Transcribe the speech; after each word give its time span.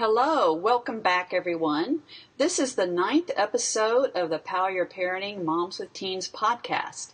Hello, 0.00 0.54
welcome 0.54 1.00
back, 1.00 1.34
everyone. 1.34 2.00
This 2.38 2.58
is 2.58 2.74
the 2.74 2.86
ninth 2.86 3.30
episode 3.36 4.10
of 4.14 4.30
the 4.30 4.38
Power 4.38 4.70
Your 4.70 4.86
Parenting 4.86 5.44
Moms 5.44 5.78
with 5.78 5.92
Teens 5.92 6.26
podcast. 6.26 7.12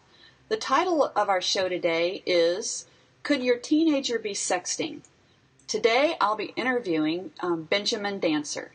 The 0.48 0.56
title 0.56 1.10
of 1.16 1.28
our 1.28 1.40
show 1.40 1.68
today 1.68 2.22
is 2.24 2.86
Could 3.24 3.42
Your 3.42 3.56
Teenager 3.59 4.20
Be 4.20 4.34
Sexting? 4.34 5.00
Today 5.66 6.14
I'll 6.20 6.36
be 6.36 6.52
interviewing 6.54 7.32
um, 7.40 7.64
Benjamin 7.64 8.20
Dancer. 8.20 8.70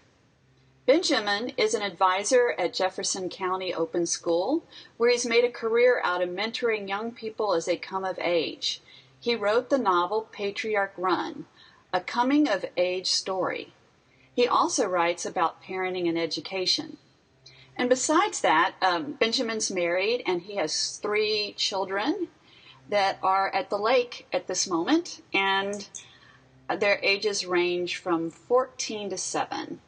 Benjamin 0.86 1.54
is 1.56 1.74
an 1.74 1.82
advisor 1.82 2.54
at 2.60 2.74
Jefferson 2.74 3.30
County 3.30 3.74
Open 3.74 4.06
School, 4.06 4.66
where 4.98 5.10
he's 5.10 5.26
made 5.26 5.46
a 5.46 5.50
career 5.50 6.02
out 6.04 6.22
of 6.22 6.28
mentoring 6.28 6.90
young 6.90 7.14
people 7.14 7.54
as 7.54 7.64
they 7.64 7.78
come 7.78 8.04
of 8.04 8.20
age. 8.20 8.82
He 9.22 9.38
wrote 9.38 9.70
the 9.70 9.78
novel 9.78 10.28
Patriarch 10.34 10.96
Run, 10.98 11.46
a 11.94 12.02
coming 12.02 12.50
of 12.50 12.66
age 12.76 13.08
story. 13.08 13.72
He 14.36 14.48
also 14.48 14.88
writes 14.88 15.26
about 15.26 15.64
parenting 15.64 16.08
and 16.08 16.18
education. 16.18 16.98
And 17.78 17.90
besides 17.90 18.42
that, 18.42 18.76
um, 18.82 19.14
Benjamin's 19.14 19.72
married 19.72 20.24
and 20.26 20.42
he 20.42 20.56
has 20.56 20.98
three 20.98 21.54
children 21.58 22.28
that 22.90 23.18
are 23.24 23.54
at 23.54 23.70
the 23.70 23.78
lake 23.78 24.28
at 24.34 24.48
this 24.48 24.68
moment, 24.68 25.22
and 25.34 25.88
their 26.80 27.00
ages 27.02 27.46
range 27.46 27.98
from 27.98 28.30
14 28.30 29.10
to 29.10 29.18
7. 29.18 29.80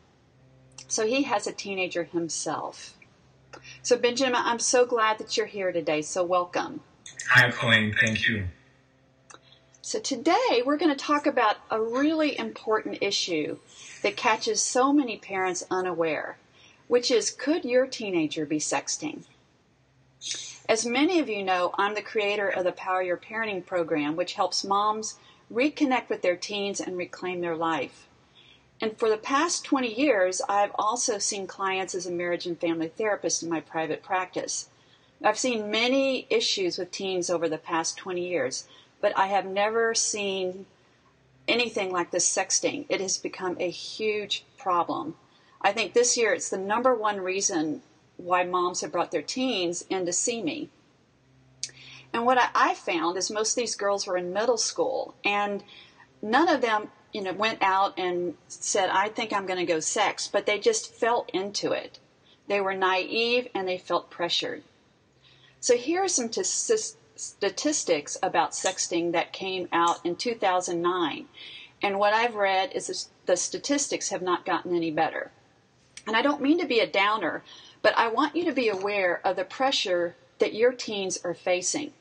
So 0.87 1.05
he 1.05 1.23
has 1.23 1.45
a 1.47 1.51
teenager 1.51 2.03
himself. 2.03 2.97
So, 3.81 3.97
Benjamin, 3.97 4.35
I'm 4.35 4.59
so 4.59 4.85
glad 4.85 5.19
that 5.19 5.37
you're 5.37 5.45
here 5.45 5.71
today. 5.71 6.01
So, 6.01 6.23
welcome. 6.23 6.81
Hi, 7.29 7.51
Colleen. 7.51 7.95
Thank 7.99 8.27
you. 8.27 8.45
So, 9.81 9.99
today 9.99 10.63
we're 10.65 10.77
going 10.77 10.95
to 10.95 10.97
talk 10.97 11.27
about 11.27 11.57
a 11.69 11.79
really 11.79 12.37
important 12.37 12.99
issue 13.01 13.59
that 14.03 14.15
catches 14.17 14.61
so 14.61 14.93
many 14.93 15.17
parents 15.17 15.65
unaware, 15.71 16.37
which 16.87 17.09
is 17.09 17.31
could 17.31 17.65
your 17.65 17.87
teenager 17.87 18.45
be 18.45 18.59
sexting? 18.59 19.23
As 20.69 20.85
many 20.85 21.19
of 21.19 21.27
you 21.27 21.43
know, 21.43 21.73
I'm 21.77 21.95
the 21.95 22.01
creator 22.01 22.47
of 22.47 22.63
the 22.63 22.71
Power 22.71 23.01
Your 23.01 23.17
Parenting 23.17 23.65
program, 23.65 24.15
which 24.15 24.33
helps 24.33 24.63
moms 24.63 25.17
reconnect 25.51 26.09
with 26.09 26.21
their 26.21 26.37
teens 26.37 26.79
and 26.79 26.95
reclaim 26.95 27.41
their 27.41 27.55
life. 27.55 28.07
And 28.79 28.97
for 28.97 29.09
the 29.09 29.17
past 29.17 29.65
20 29.65 29.93
years, 29.93 30.41
I've 30.47 30.71
also 30.75 31.17
seen 31.17 31.47
clients 31.47 31.95
as 31.95 32.05
a 32.05 32.11
marriage 32.11 32.45
and 32.45 32.59
family 32.59 32.89
therapist 32.89 33.43
in 33.43 33.49
my 33.49 33.61
private 33.61 34.03
practice. 34.03 34.69
I've 35.23 35.39
seen 35.39 35.71
many 35.71 36.27
issues 36.29 36.77
with 36.77 36.91
teens 36.91 37.29
over 37.29 37.47
the 37.47 37.57
past 37.57 37.97
20 37.97 38.27
years, 38.27 38.67
but 38.99 39.17
I 39.17 39.27
have 39.27 39.45
never 39.45 39.93
seen 39.93 40.65
anything 41.47 41.91
like 41.91 42.11
this 42.11 42.29
sexting. 42.29 42.85
It 42.89 43.01
has 43.01 43.17
become 43.17 43.57
a 43.59 43.69
huge 43.69 44.45
problem. 44.57 45.15
I 45.61 45.71
think 45.71 45.93
this 45.93 46.17
year 46.17 46.33
it's 46.33 46.49
the 46.49 46.57
number 46.57 46.93
one 46.93 47.21
reason 47.21 47.81
why 48.17 48.43
moms 48.43 48.81
have 48.81 48.91
brought 48.91 49.11
their 49.11 49.21
teens 49.21 49.85
in 49.89 50.05
to 50.05 50.13
see 50.13 50.41
me. 50.41 50.69
And 52.13 52.25
what 52.25 52.37
I, 52.53 52.75
found 52.75 53.17
is 53.17 53.31
most 53.31 53.53
of 53.53 53.55
these 53.55 53.75
girls 53.75 54.05
were 54.05 54.17
in 54.17 54.33
middle 54.33 54.57
school, 54.57 55.15
and 55.25 55.63
none 56.21 56.47
of 56.47 56.61
them, 56.61 56.91
you 57.11 57.21
know, 57.21 57.33
went 57.33 57.59
out 57.61 57.97
and 57.97 58.35
said, 58.47 58.89
"I 58.89 59.09
think 59.09 59.33
I'm 59.33 59.47
going 59.47 59.59
to 59.59 59.65
go 59.65 59.79
sex," 59.79 60.27
but 60.27 60.45
they 60.45 60.59
just 60.59 60.93
fell 60.93 61.25
into 61.33 61.71
it. 61.71 61.97
They 62.47 62.61
were 62.61 62.75
naive 62.75 63.47
and 63.55 63.67
they 63.67 63.77
felt 63.79 64.11
pressured. 64.11 64.63
So 65.59 65.75
here 65.75 66.03
are 66.03 66.07
some 66.07 66.29
t- 66.29 66.43
statistics 67.15 68.17
about 68.23 68.51
sexting 68.51 69.11
that 69.11 69.33
came 69.33 69.67
out 69.71 70.05
in 70.05 70.15
2009. 70.15 71.27
And 71.81 71.99
what 71.99 72.13
I've 72.13 72.35
read 72.35 72.71
is 72.73 73.09
the 73.25 73.37
statistics 73.37 74.09
have 74.09 74.21
not 74.21 74.45
gotten 74.45 74.75
any 74.75 74.91
better. 74.91 75.31
And 76.07 76.15
I 76.15 76.21
don't 76.21 76.41
mean 76.41 76.59
to 76.59 76.67
be 76.67 76.79
a 76.79 76.87
downer, 76.87 77.43
but 77.81 77.97
I 77.97 78.07
want 78.07 78.35
you 78.35 78.45
to 78.45 78.51
be 78.51 78.69
aware 78.69 79.21
of 79.25 79.35
the 79.35 79.45
pressure 79.45 80.15
that 80.39 80.53
your 80.53 80.71
teens 80.71 81.19
are 81.23 81.33
facing. 81.33 81.93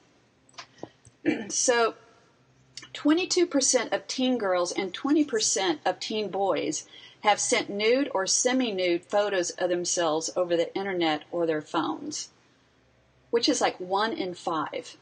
so, 1.49 1.95
22% 2.95 3.93
of 3.93 4.07
teen 4.07 4.39
girls 4.39 4.73
and 4.73 4.93
20% 4.93 5.79
of 5.87 5.99
teen 5.99 6.29
boys 6.29 6.87
have 7.23 7.41
sent 7.41 7.71
nude 7.71 8.11
or 8.13 8.27
semi 8.27 8.73
nude 8.73 9.05
photos 9.05 9.51
of 9.51 9.71
themselves 9.71 10.31
over 10.37 10.57
the 10.57 10.75
internet 10.75 11.23
or 11.31 11.47
their 11.47 11.63
phones, 11.63 12.29
which 13.31 13.49
is 13.49 13.61
like 13.61 13.79
one 13.79 14.13
in 14.13 14.35
five. 14.35 14.97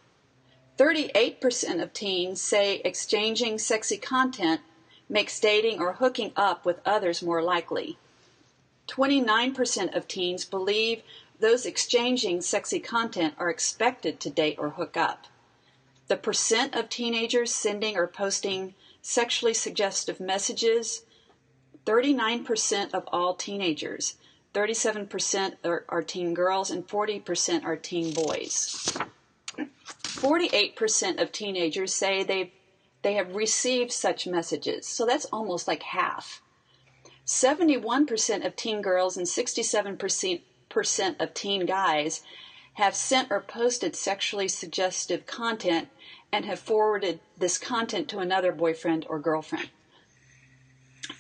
38% 0.81 1.83
of 1.83 1.93
teens 1.93 2.41
say 2.41 2.77
exchanging 2.87 3.59
sexy 3.59 3.99
content 3.99 4.63
makes 5.11 5.39
dating 5.39 5.79
or 5.79 5.93
hooking 5.93 6.33
up 6.35 6.65
with 6.65 6.81
others 6.87 7.21
more 7.21 7.43
likely. 7.43 7.99
29% 8.89 9.95
of 9.95 10.09
teens 10.09 10.47
believe 10.47 11.03
those 11.39 11.67
exchanging 11.67 12.41
sexy 12.41 12.81
content 12.81 13.35
are 13.37 13.51
expected 13.51 14.19
to 14.21 14.31
date 14.31 14.57
or 14.59 14.71
hook 14.71 14.97
up. 14.97 15.27
The 16.09 16.17
percent 16.17 16.75
of 16.75 16.89
teenagers 16.89 17.53
sending 17.53 17.99
or 17.99 18.07
posting 18.07 18.73
sexually 19.03 19.53
suggestive 19.53 20.19
messages 20.19 21.03
39% 21.85 22.95
of 22.95 23.05
all 23.09 23.35
teenagers, 23.35 24.15
37% 24.55 25.57
are, 25.63 25.85
are 25.91 26.03
teen 26.03 26.33
girls, 26.33 26.71
and 26.71 26.89
40% 26.89 27.65
are 27.65 27.77
teen 27.77 28.15
boys. 28.15 28.95
48% 30.11 31.21
of 31.21 31.33
teenagers 31.33 31.95
say 31.95 32.23
they 32.23 32.53
they 33.03 33.15
have 33.15 33.35
received 33.35 33.93
such 33.93 34.27
messages. 34.27 34.87
So 34.87 35.07
that's 35.07 35.25
almost 35.27 35.67
like 35.67 35.83
half. 35.83 36.43
71% 37.27 38.45
of 38.45 38.57
teen 38.57 38.83
girls 38.83 39.17
and 39.17 39.27
67% 39.27 41.21
of 41.21 41.35
teen 41.35 41.65
guys 41.65 42.23
have 42.75 42.95
sent 42.95 43.31
or 43.31 43.41
posted 43.41 43.97
sexually 43.97 44.49
suggestive 44.49 45.27
content 45.27 45.89
and 46.33 46.45
have 46.45 46.59
forwarded 46.59 47.21
this 47.39 47.57
content 47.57 48.09
to 48.09 48.19
another 48.19 48.53
boyfriend 48.53 49.07
or 49.09 49.19
girlfriend. 49.19 49.71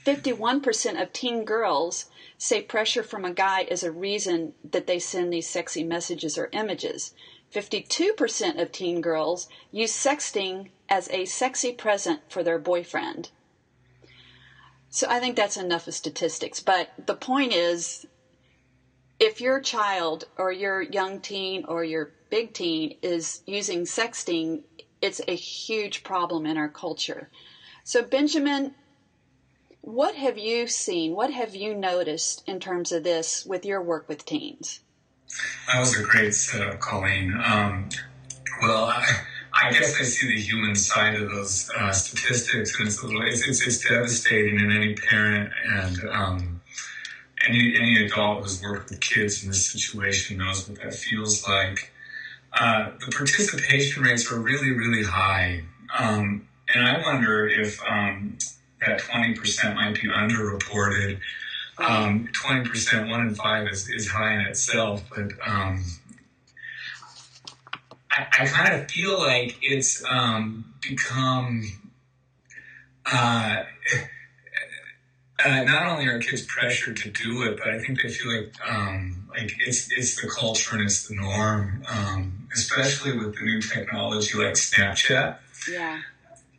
51% 0.05 1.03
of 1.03 1.13
teen 1.13 1.45
girls 1.45 2.07
say 2.39 2.63
pressure 2.63 3.03
from 3.03 3.25
a 3.25 3.33
guy 3.33 3.63
is 3.63 3.83
a 3.83 3.91
reason 3.91 4.55
that 4.65 4.87
they 4.87 4.99
send 4.99 5.33
these 5.33 5.49
sexy 5.49 5.83
messages 5.83 6.39
or 6.39 6.49
images. 6.53 7.13
52% 7.53 8.61
of 8.61 8.73
teen 8.73 9.01
girls 9.01 9.49
use 9.73 9.93
sexting 9.93 10.71
as 10.89 11.09
a 11.11 11.25
sexy 11.25 11.73
present 11.73 12.21
for 12.29 12.43
their 12.43 12.59
boyfriend. 12.59 13.31
So 14.89 15.07
I 15.09 15.21
think 15.21 15.37
that's 15.37 15.57
enough 15.57 15.87
of 15.87 15.95
statistics. 15.95 16.61
But 16.61 16.91
the 17.07 17.15
point 17.15 17.53
is, 17.53 18.07
if 19.19 19.41
your 19.41 19.61
child 19.61 20.25
or 20.37 20.51
your 20.51 20.81
young 20.81 21.21
teen 21.21 21.65
or 21.67 21.85
your 21.85 22.13
big 22.31 22.55
teen 22.55 22.97
is 23.03 23.43
using 23.47 23.83
sexting, 23.83 24.63
it's 25.01 25.21
a 25.29 25.35
huge 25.35 26.03
problem 26.03 26.47
in 26.47 26.57
our 26.57 26.69
culture. 26.69 27.31
So, 27.85 28.03
Benjamin, 28.03 28.75
what 29.81 30.15
have 30.15 30.39
you 30.39 30.67
seen? 30.67 31.15
What 31.15 31.33
have 31.33 31.55
you 31.55 31.75
noticed 31.75 32.43
in 32.47 32.61
terms 32.61 32.93
of 32.93 33.03
this 33.03 33.45
with 33.47 33.65
your 33.65 33.83
work 33.83 34.09
with 34.09 34.25
teens? 34.25 34.81
That 35.73 35.81
was 35.81 35.99
a 35.99 36.03
great 36.03 36.35
setup, 36.35 36.81
Colleen. 36.81 37.35
Um, 37.45 37.89
well, 38.63 38.85
I, 38.85 39.05
I, 39.53 39.71
guess 39.71 39.99
I 40.01 40.05
see 40.05 40.27
the 40.27 40.41
human 40.41 40.75
side 40.75 41.15
of 41.15 41.31
those 41.31 41.71
uh, 41.79 41.93
statistics, 41.93 42.79
and 42.79 42.89
it's, 42.89 43.03
it's, 43.03 43.49
it's, 43.49 43.67
it's, 43.67 43.89
devastating. 43.89 44.61
And 44.61 44.73
any 44.73 44.95
parent 44.95 45.53
and 45.69 45.99
um, 46.11 46.61
any 47.49 47.77
any 47.77 48.05
adult 48.05 48.43
who's 48.43 48.61
worked 48.63 48.91
with 48.91 49.01
kids 49.01 49.43
in 49.43 49.51
this 49.51 49.67
situation 49.67 50.39
knows 50.39 50.69
what 50.69 50.81
that 50.83 50.95
feels 50.95 51.47
like. 51.47 51.93
Uh, 52.59 52.91
the 53.05 53.13
participation 53.13 54.03
rates 54.03 54.31
are 54.33 54.41
really, 54.41 54.73
really 54.73 55.05
high, 55.05 55.63
um, 55.97 56.49
and 56.75 56.89
I 56.89 57.01
wonder 57.01 57.49
if 57.49 57.81
um, 57.89 58.37
that 58.85 58.99
twenty 58.99 59.35
percent 59.35 59.77
might 59.77 59.95
be 59.95 60.09
underreported 60.09 61.21
um, 61.81 62.29
20%, 62.45 63.09
one 63.09 63.29
in 63.29 63.35
five 63.35 63.69
is, 63.69 63.89
is 63.89 64.09
high 64.09 64.35
in 64.35 64.41
itself, 64.43 65.03
but 65.15 65.33
um, 65.47 65.85
I, 68.11 68.27
I 68.41 68.47
kind 68.47 68.75
of 68.75 68.91
feel 68.91 69.19
like 69.19 69.57
it's 69.63 70.05
um, 70.09 70.75
become 70.83 71.63
uh, 73.07 73.65
uh, 75.45 75.65
not 75.65 75.87
only 75.87 76.07
are 76.07 76.19
kids 76.19 76.45
pressured 76.47 76.97
to 76.99 77.11
do 77.11 77.43
it, 77.45 77.59
but 77.59 77.69
I 77.69 77.79
think 77.79 78.03
they 78.03 78.09
feel 78.09 78.37
like 78.37 78.55
um, 78.69 79.29
like 79.31 79.53
it's 79.67 79.91
it's 79.93 80.21
the 80.21 80.29
culture 80.29 80.77
and 80.77 80.85
it's 80.85 81.09
the 81.09 81.15
norm, 81.15 81.83
um, 81.89 82.49
especially 82.53 83.17
with 83.17 83.35
the 83.37 83.45
new 83.45 83.61
technology 83.61 84.37
like 84.39 84.55
Snapchat. 84.55 85.39
Yeah. 85.71 86.01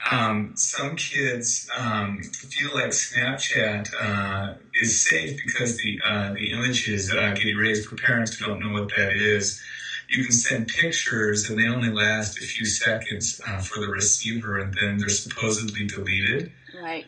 Um, 0.09 0.53
some 0.56 0.95
kids 0.95 1.69
um, 1.77 2.21
feel 2.24 2.74
like 2.74 2.89
Snapchat 2.89 3.89
uh, 4.01 4.56
is 4.81 5.00
safe 5.00 5.39
because 5.45 5.77
the 5.77 6.00
uh, 6.03 6.33
the 6.33 6.51
images 6.51 7.13
uh, 7.13 7.33
get 7.33 7.45
erased. 7.45 7.88
For 7.88 7.95
parents 7.95 8.36
who 8.36 8.48
don't 8.48 8.59
know 8.59 8.71
what 8.71 8.89
that 8.98 9.13
is, 9.13 9.62
you 10.09 10.24
can 10.24 10.31
send 10.33 10.68
pictures 10.68 11.50
and 11.50 11.59
they 11.59 11.68
only 11.68 11.89
last 11.89 12.38
a 12.38 12.42
few 12.42 12.65
seconds 12.65 13.39
uh, 13.48 13.59
for 13.59 13.80
the 13.80 13.88
receiver, 13.88 14.57
and 14.57 14.74
then 14.74 14.98
they're 14.98 15.09
supposedly 15.09 15.86
deleted. 15.86 16.51
Right. 16.81 17.06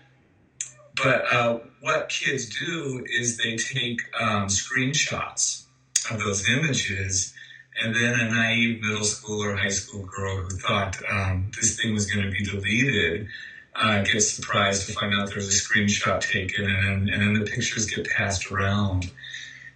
But 0.95 1.33
uh, 1.33 1.59
what 1.81 2.09
kids 2.09 2.45
do 2.59 3.03
is 3.09 3.37
they 3.37 3.57
take 3.57 4.01
um, 4.19 4.47
screenshots 4.47 5.63
of 6.11 6.19
those 6.19 6.47
images, 6.49 7.33
and 7.81 7.95
then 7.95 8.19
a 8.19 8.29
naive 8.29 8.81
middle 8.81 9.03
school 9.03 9.43
or 9.43 9.55
high 9.55 9.69
school 9.69 10.05
girl 10.05 10.37
who 10.37 10.49
thought 10.57 10.97
um, 11.11 11.51
this 11.55 11.79
thing 11.79 11.93
was 11.93 12.11
going 12.11 12.25
to 12.25 12.31
be 12.31 12.43
deleted 12.43 13.27
uh, 13.75 14.03
gets 14.03 14.31
surprised 14.31 14.87
to 14.87 14.93
find 14.93 15.13
out 15.13 15.29
there's 15.29 15.47
a 15.47 15.51
screenshot 15.51 16.21
taken, 16.21 16.65
and, 16.69 17.09
and 17.09 17.21
then 17.21 17.33
the 17.33 17.49
pictures 17.49 17.85
get 17.87 18.07
passed 18.07 18.51
around. 18.51 19.11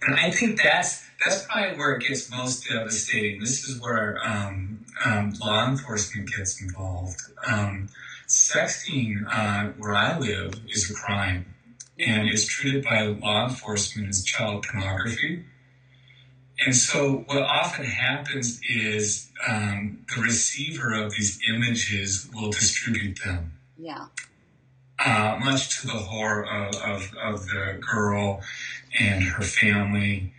And 0.02 0.14
I 0.14 0.30
think 0.30 0.62
that's 0.62 1.04
that's 1.24 1.44
probably 1.46 1.76
where 1.76 1.96
it 1.96 2.06
gets 2.06 2.30
most 2.30 2.68
devastating. 2.68 3.40
This 3.40 3.64
is 3.64 3.80
where 3.80 4.18
um, 4.24 4.84
um, 5.04 5.32
law 5.40 5.68
enforcement 5.68 6.30
gets 6.34 6.62
involved. 6.62 7.20
Um, 7.44 7.88
sexting, 8.28 9.24
uh, 9.28 9.72
where 9.78 9.94
I 9.94 10.16
live, 10.18 10.54
is 10.68 10.90
a 10.90 10.94
crime 10.94 11.54
and 11.98 12.28
is 12.28 12.46
treated 12.46 12.84
by 12.84 13.02
law 13.02 13.48
enforcement 13.48 14.08
as 14.08 14.24
child 14.24 14.64
pornography. 14.64 15.44
And 16.64 16.74
so, 16.74 17.24
what 17.26 17.42
often 17.42 17.84
happens 17.84 18.60
is 18.68 19.30
um, 19.48 20.04
the 20.14 20.22
receiver 20.22 20.92
of 20.92 21.12
these 21.12 21.38
images 21.48 22.28
will 22.34 22.50
distribute 22.50 23.20
them. 23.24 23.52
Yeah. 23.76 24.06
Uh, 24.98 25.38
much 25.44 25.80
to 25.80 25.86
the 25.86 25.92
horror 25.92 26.44
of, 26.44 26.74
of, 26.76 27.14
of 27.22 27.46
the 27.46 27.80
girl 27.80 28.42
and 28.98 29.22
her 29.22 29.44
family 29.44 30.32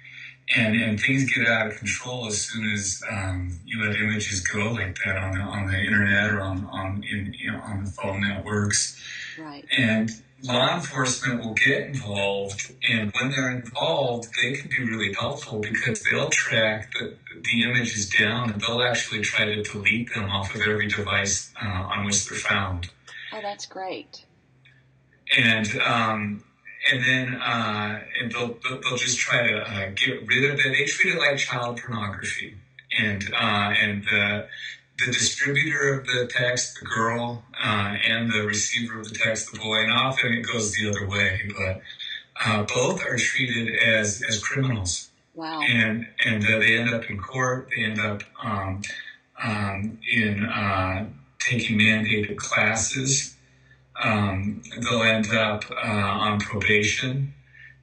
and 0.55 0.75
and 0.81 0.99
things 0.99 1.31
get 1.31 1.47
out 1.47 1.67
of 1.67 1.77
control 1.77 2.27
as 2.27 2.41
soon 2.41 2.71
as 2.71 3.03
um, 3.09 3.59
you 3.65 3.83
let 3.83 3.95
images 3.95 4.41
go 4.41 4.71
like 4.71 4.97
that 5.05 5.17
on 5.17 5.33
the 5.33 5.41
on 5.41 5.67
the 5.67 5.77
internet 5.77 6.31
or 6.31 6.41
on 6.41 6.65
on 6.71 7.03
in, 7.09 7.33
you 7.37 7.51
know, 7.51 7.59
on 7.59 7.83
the 7.83 7.91
phone 7.91 8.21
networks. 8.21 8.99
Right. 9.37 9.65
And 9.77 10.09
law 10.43 10.75
enforcement 10.75 11.43
will 11.43 11.53
get 11.53 11.83
involved, 11.83 12.73
and 12.87 13.11
when 13.13 13.31
they're 13.31 13.51
involved, 13.51 14.29
they 14.41 14.53
can 14.53 14.69
be 14.69 14.83
really 14.83 15.13
helpful 15.13 15.59
because 15.59 16.01
they'll 16.03 16.29
track 16.29 16.91
the, 16.93 17.15
the 17.43 17.63
images 17.63 18.09
down 18.09 18.51
and 18.51 18.61
they'll 18.61 18.81
actually 18.81 19.21
try 19.21 19.45
to 19.45 19.61
delete 19.63 20.13
them 20.13 20.29
off 20.29 20.55
of 20.55 20.61
every 20.61 20.87
device 20.87 21.51
uh, 21.61 21.67
on 21.67 22.05
which 22.05 22.27
they're 22.27 22.37
found. 22.37 22.89
Oh, 23.33 23.41
that's 23.41 23.65
great. 23.65 24.25
And 25.37 25.67
um, 25.81 26.43
and 26.91 27.03
then 27.03 27.35
uh, 27.35 28.01
and 28.19 28.31
they'll, 28.31 28.57
they'll 28.63 28.97
just 28.97 29.19
try 29.19 29.47
to 29.47 29.57
uh, 29.59 29.89
get 29.95 30.25
rid 30.27 30.51
of 30.51 30.59
it. 30.59 30.63
They 30.63 30.85
treat 30.85 31.15
it 31.15 31.19
like 31.19 31.37
child 31.37 31.81
pornography, 31.81 32.55
and 32.97 33.31
uh, 33.33 33.73
and 33.79 34.05
the 35.05 35.11
distributor 35.11 35.93
of 35.93 36.05
the 36.05 36.29
text, 36.31 36.79
the 36.79 36.85
girl, 36.85 37.43
uh, 37.61 37.95
and 38.07 38.31
the 38.31 38.43
receiver 38.43 38.99
of 38.99 39.09
the 39.09 39.15
text, 39.15 39.51
the 39.51 39.59
boy, 39.59 39.83
and 39.83 39.91
often 39.91 40.33
it 40.33 40.41
goes 40.41 40.73
the 40.73 40.89
other 40.89 41.07
way, 41.07 41.51
but 41.57 41.81
uh, 42.45 42.63
both 42.63 43.05
are 43.05 43.17
treated 43.17 43.75
as 43.83 44.23
as 44.27 44.41
criminals. 44.41 45.09
Wow. 45.35 45.61
And 45.61 46.07
and 46.25 46.43
uh, 46.43 46.59
they 46.59 46.77
end 46.77 46.93
up 46.93 47.09
in 47.09 47.19
court. 47.19 47.69
They 47.75 47.83
end 47.83 47.99
up 47.99 48.23
um, 48.43 48.81
um, 49.41 49.99
in 50.11 50.49
taking 51.39 51.79
mandated 51.79 52.37
classes 52.37 53.35
um, 54.01 54.61
they'll 54.77 55.03
end 55.03 55.33
up 55.33 55.65
uh, 55.71 55.87
on 55.87 56.39
probation. 56.39 57.33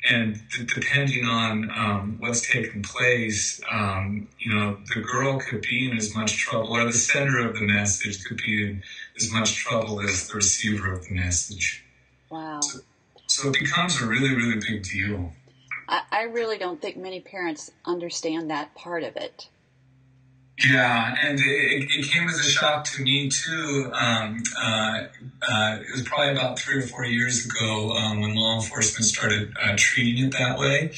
And 0.09 0.41
d- 0.51 0.67
depending 0.73 1.25
on 1.25 1.71
um, 1.71 2.17
what's 2.21 2.49
taken 2.49 2.83
place, 2.83 3.61
um, 3.71 4.29
you 4.39 4.55
know, 4.55 4.79
the 4.95 5.01
girl 5.01 5.39
could 5.39 5.63
be 5.63 5.91
in 5.91 5.97
as 5.97 6.15
much 6.15 6.37
trouble, 6.37 6.77
or 6.77 6.85
the 6.85 6.93
sender 6.93 7.49
of 7.49 7.55
the 7.55 7.67
message 7.67 8.25
could 8.25 8.37
be 8.37 8.65
in 8.65 8.83
as 9.17 9.33
much 9.33 9.57
trouble 9.57 10.01
as 10.01 10.29
the 10.29 10.35
receiver 10.35 10.93
of 10.93 11.07
the 11.09 11.15
message. 11.15 11.85
Wow. 12.31 12.61
So, 12.61 12.79
so 13.27 13.49
it 13.49 13.59
becomes 13.59 14.01
a 14.01 14.07
really, 14.07 14.35
really 14.35 14.61
big 14.69 14.85
deal. 14.85 15.33
I, 15.89 16.03
I 16.11 16.23
really 16.23 16.59
don't 16.59 16.81
think 16.81 16.97
many 16.97 17.21
parents 17.21 17.71
understand 17.85 18.51
that 18.51 18.75
part 18.75 19.03
of 19.03 19.17
it. 19.17 19.49
Yeah, 20.65 21.15
and 21.23 21.39
it, 21.39 21.91
it, 21.91 22.11
came 22.11 22.29
as 22.29 22.39
a 22.39 22.43
shock 22.43 22.85
to 22.85 23.03
me 23.03 23.29
too. 23.29 23.91
Um, 23.93 24.43
uh, 24.59 25.05
uh, 25.47 25.79
it 25.81 25.93
was 25.93 26.03
probably 26.07 26.33
about 26.33 26.59
three 26.59 26.79
or 26.79 26.83
four 26.83 27.05
years 27.05 27.45
ago 27.45 27.93
um, 27.93 28.23
when 28.23 28.35
law 28.35 28.55
enforcement 28.55 29.05
started 29.05 29.53
uh, 29.63 29.75
treating 29.77 30.25
it 30.25 30.33
that 30.39 30.59
way. 30.59 30.93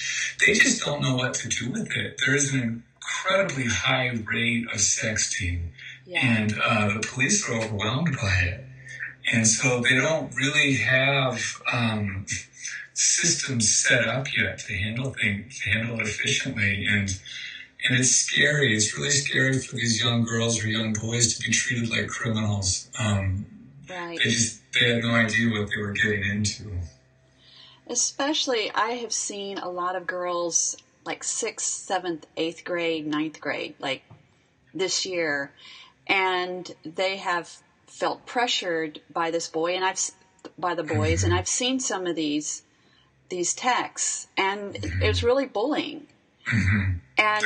They 0.47 0.53
just 0.53 0.85
don't 0.85 1.03
know 1.03 1.17
what 1.17 1.35
to 1.35 1.49
do 1.49 1.73
with 1.73 1.91
it. 1.97 2.21
There 2.25 2.37
is 2.37 2.55
an 2.55 2.85
incredibly 3.01 3.67
high 3.67 4.11
rate 4.33 4.67
of 4.73 4.79
sexting, 4.79 5.71
Yeah. 6.07 6.21
and 6.25 6.55
uh, 6.63 6.95
the 6.95 7.01
police 7.01 7.49
are 7.49 7.55
overwhelmed 7.57 8.17
by 8.21 8.35
it. 8.45 8.65
And 9.33 9.47
so 9.47 9.81
they 9.81 9.97
don't 9.97 10.33
really 10.37 10.75
have 10.77 11.61
um, 11.73 12.27
systems 12.95 13.69
set 13.75 14.07
up 14.07 14.27
yet 14.37 14.61
to 14.61 14.75
handle 14.77 15.11
things, 15.11 15.61
to 15.61 15.71
handle 15.71 15.99
it 16.01 16.07
efficiently. 16.07 16.87
And 16.89 17.21
and 17.85 17.99
it's 17.99 18.11
scary. 18.11 18.75
It's 18.75 18.97
really 18.97 19.11
scary 19.11 19.59
for 19.59 19.77
these 19.77 20.03
young 20.03 20.25
girls 20.25 20.63
or 20.63 20.69
young 20.69 20.93
boys 20.93 21.35
to 21.35 21.47
be 21.47 21.53
treated 21.53 21.91
like 21.91 22.09
criminals. 22.09 22.91
Um, 22.99 23.47
Right. 23.89 24.19
they 24.19 24.31
just 24.31 24.61
they 24.73 24.93
had 24.95 25.03
no 25.03 25.15
idea 25.15 25.51
what 25.51 25.71
they 25.71 25.81
were 25.81 25.93
getting 25.93 26.25
into. 26.25 26.71
Especially, 27.87 28.71
I 28.75 28.91
have 28.91 29.13
seen 29.13 29.59
a 29.59 29.69
lot 29.71 29.97
of 29.97 30.07
girls 30.07 30.77
like 31.07 31.25
sixth, 31.25 31.67
seventh, 31.67 32.27
eighth 32.37 32.65
grade, 32.65 33.07
ninth 33.07 33.41
grade, 33.41 33.75
like 33.79 34.03
this 34.75 35.07
year, 35.07 35.53
and 36.07 36.71
they 36.85 37.17
have 37.17 37.63
felt 37.87 38.27
pressured 38.27 39.01
by 39.11 39.31
this 39.31 39.49
boy, 39.49 39.75
and 39.75 39.85
I've 39.85 39.99
by 40.59 40.75
the 40.75 40.83
boys, 40.83 41.25
and 41.25 41.33
I've 41.33 41.49
seen 41.49 41.81
some 41.81 42.07
of 42.07 42.15
these 42.15 42.63
these 43.31 43.55
texts, 43.55 44.27
and 44.37 44.77
it 44.77 45.09
was 45.09 45.23
really 45.23 45.47
bullying. 45.47 46.07
hmm 46.45 46.93
And 47.19 47.45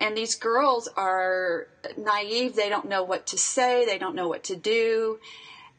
and, 0.00 0.16
these 0.16 0.34
girls 0.34 0.88
are 0.96 1.68
naive. 1.96 2.56
They 2.56 2.68
don't 2.68 2.88
know 2.88 3.04
what 3.04 3.26
to 3.26 3.38
say. 3.38 3.84
They 3.86 3.96
don't 3.96 4.16
know 4.16 4.26
what 4.26 4.42
to 4.44 4.56
do. 4.56 5.18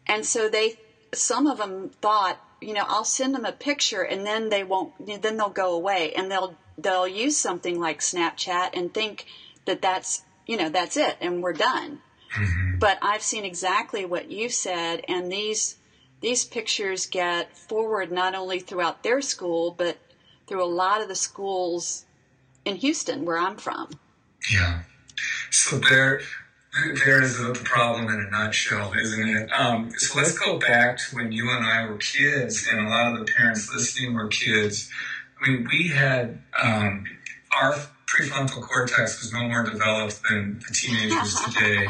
And 0.08 0.26
so 0.26 0.48
they 0.50 0.76
some 1.14 1.48
of 1.48 1.58
them 1.58 1.90
thought 2.02 2.38
you 2.62 2.74
know 2.74 2.84
i'll 2.88 3.04
send 3.06 3.34
them 3.34 3.46
a 3.46 3.52
picture 3.52 4.02
and 4.02 4.26
then 4.26 4.50
they 4.50 4.64
won't 4.64 4.94
then 5.22 5.38
they'll 5.38 5.50
go 5.50 5.74
away 5.74 6.14
and 6.14 6.32
they'll 6.32 6.56
they'll 6.78 7.08
use 7.08 7.38
something 7.38 7.80
like 7.80 8.00
snapchat 8.00 8.70
and 8.74 8.94
think 8.94 9.26
that 9.66 9.82
that's 9.82 10.22
you 10.46 10.58
know 10.58 10.70
that's 10.70 10.98
it 10.98 11.18
and 11.22 11.42
we're 11.42 11.54
done. 11.54 12.00
Mhm. 12.38 12.80
but 12.80 13.00
i've 13.02 13.24
seen 13.24 13.44
exactly 13.44 14.06
what 14.06 14.30
you 14.30 14.50
said 14.50 15.04
and 15.08 15.32
these 15.32 15.78
these 16.22 16.46
pictures 16.46 17.08
get 17.08 17.58
forward 17.58 18.12
not 18.12 18.36
only 18.36 18.60
throughout 18.60 19.02
their 19.02 19.22
school 19.22 19.72
but 19.72 19.98
through 20.46 20.64
a 20.64 20.66
lot 20.66 21.02
of 21.02 21.08
the 21.08 21.16
schools 21.16 22.06
in 22.66 22.76
houston 22.76 23.26
where 23.26 23.38
i'm 23.38 23.58
from 23.58 23.90
Yeah. 24.52 24.82
So 25.52 25.78
there, 25.80 26.22
there 27.06 27.22
is 27.22 27.40
a 27.40 27.52
the 27.52 27.60
problem 27.64 28.08
in 28.08 28.26
a 28.28 28.30
nutshell, 28.32 28.94
isn't 28.94 29.28
it? 29.28 29.50
Um, 29.52 29.92
so 29.98 30.18
let's 30.18 30.38
go 30.38 30.60
back 30.60 30.98
to 30.98 31.16
when 31.16 31.32
you 31.32 31.50
and 31.52 31.66
I 31.66 31.86
were 31.90 31.98
kids, 31.98 32.68
and 32.72 32.86
a 32.86 32.90
lot 32.90 33.12
of 33.14 33.20
the 33.20 33.32
parents 33.32 33.74
listening 33.74 34.14
were 34.14 34.28
kids. 34.28 34.90
I 35.42 35.50
mean, 35.50 35.68
we 35.72 35.90
had 35.90 36.42
um, 36.62 37.06
our 37.60 37.74
prefrontal 38.08 38.62
cortex 38.62 39.22
was 39.22 39.34
no 39.34 39.48
more 39.48 39.64
developed 39.64 40.22
than 40.30 40.60
the 40.60 40.74
teenagers 40.74 41.36
today. 41.46 41.88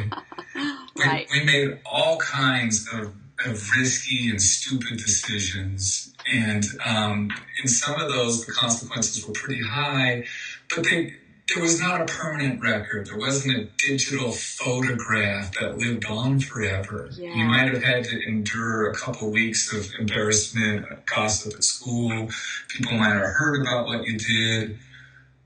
We, 0.95 1.03
Right. 1.03 1.27
we 1.31 1.43
made 1.43 1.79
all 1.85 2.17
kinds 2.17 2.87
of, 2.93 3.13
of 3.45 3.69
risky 3.77 4.29
and 4.29 4.41
stupid 4.41 4.97
decisions. 4.97 6.13
And 6.33 6.65
um, 6.85 7.29
in 7.61 7.67
some 7.69 7.99
of 7.99 8.09
those, 8.09 8.45
the 8.45 8.51
consequences 8.53 9.25
were 9.25 9.33
pretty 9.33 9.61
high, 9.63 10.25
but 10.73 10.83
they, 10.83 11.15
there 11.53 11.63
was 11.63 11.79
not 11.81 12.01
a 12.01 12.05
permanent 12.05 12.61
record. 12.61 13.07
There 13.07 13.17
wasn't 13.17 13.57
a 13.57 13.63
digital 13.77 14.31
photograph 14.31 15.53
that 15.59 15.77
lived 15.77 16.05
on 16.05 16.39
forever. 16.39 17.09
Yeah. 17.13 17.33
You 17.33 17.45
might 17.45 17.73
have 17.73 17.83
had 17.83 18.03
to 18.05 18.27
endure 18.27 18.89
a 18.89 18.95
couple 18.95 19.31
weeks 19.31 19.73
of 19.73 19.91
embarrassment, 19.99 20.85
gossip 21.05 21.55
at 21.55 21.63
school. 21.63 22.29
People 22.69 22.97
might 22.97 23.13
have 23.13 23.21
heard 23.21 23.61
about 23.61 23.87
what 23.87 24.03
you 24.03 24.17
did 24.17 24.77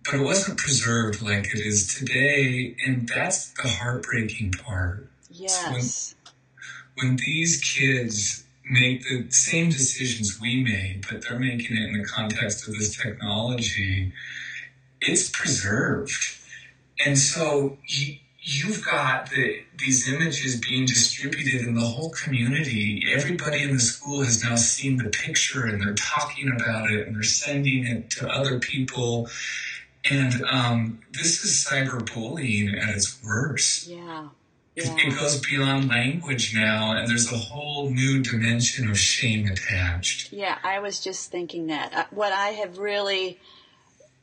but 0.03 0.15
it 0.15 0.23
wasn't 0.23 0.57
preserved 0.57 1.21
like 1.21 1.53
it 1.53 1.59
is 1.59 1.95
today, 1.95 2.75
and 2.85 3.07
that's 3.07 3.51
the 3.53 3.67
heartbreaking 3.67 4.51
part. 4.51 5.09
Yes. 5.29 6.15
When 6.99 7.17
these 7.25 7.61
kids 7.63 8.43
make 8.69 9.03
the 9.03 9.27
same 9.29 9.69
decisions 9.69 10.39
we 10.39 10.63
made, 10.63 11.05
but 11.09 11.21
they're 11.21 11.39
making 11.39 11.77
it 11.77 11.89
in 11.89 11.97
the 11.97 12.05
context 12.05 12.67
of 12.67 12.77
this 12.77 12.95
technology, 13.01 14.11
it's 15.07 15.29
preserved. 15.29 16.39
And 17.05 17.17
so 17.17 17.77
you, 17.88 18.17
you've 18.41 18.86
got 18.86 19.29
the, 19.29 19.62
these 19.77 20.12
images 20.12 20.60
being 20.60 20.86
distributed 20.86 21.67
in 21.67 21.75
the 21.75 21.81
whole 21.81 22.12
community. 22.12 23.03
Everybody 23.12 23.63
in 23.63 23.74
the 23.74 23.79
school 23.79 24.22
has 24.24 24.43
now 24.43 24.55
seen 24.55 24.98
the 24.98 25.10
picture 25.10 25.65
and 25.65 25.81
they're 25.81 25.93
talking 25.93 26.51
about 26.55 26.91
it 26.91 27.07
and 27.07 27.15
they're 27.15 27.24
sending 27.24 27.86
it 27.86 28.10
to 28.12 28.29
other 28.29 28.60
people. 28.60 29.29
And 30.10 30.43
um, 30.43 31.00
this 31.12 31.43
is 31.45 31.65
cyberbullying 31.65 32.77
at 32.81 32.95
its 32.95 33.24
worst. 33.24 33.88
Yeah. 33.88 34.29
Yeah. 34.75 34.95
It 34.98 35.19
goes 35.19 35.39
beyond 35.39 35.89
language 35.89 36.55
now, 36.55 36.93
and 36.98 37.07
there's 37.07 37.31
a 37.31 37.38
whole 37.38 37.91
new 37.91 38.24
dimension 38.24 38.89
of 38.89 38.98
shame 38.98 39.45
attached. 39.45 40.33
Yeah, 40.33 40.57
I 40.63 40.79
was 40.79 41.00
just 41.00 41.31
thinking 41.31 41.67
that. 41.67 41.93
Uh, 41.93 42.05
what 42.10 42.33
I 42.33 42.50
have 42.50 42.79
really 42.79 43.39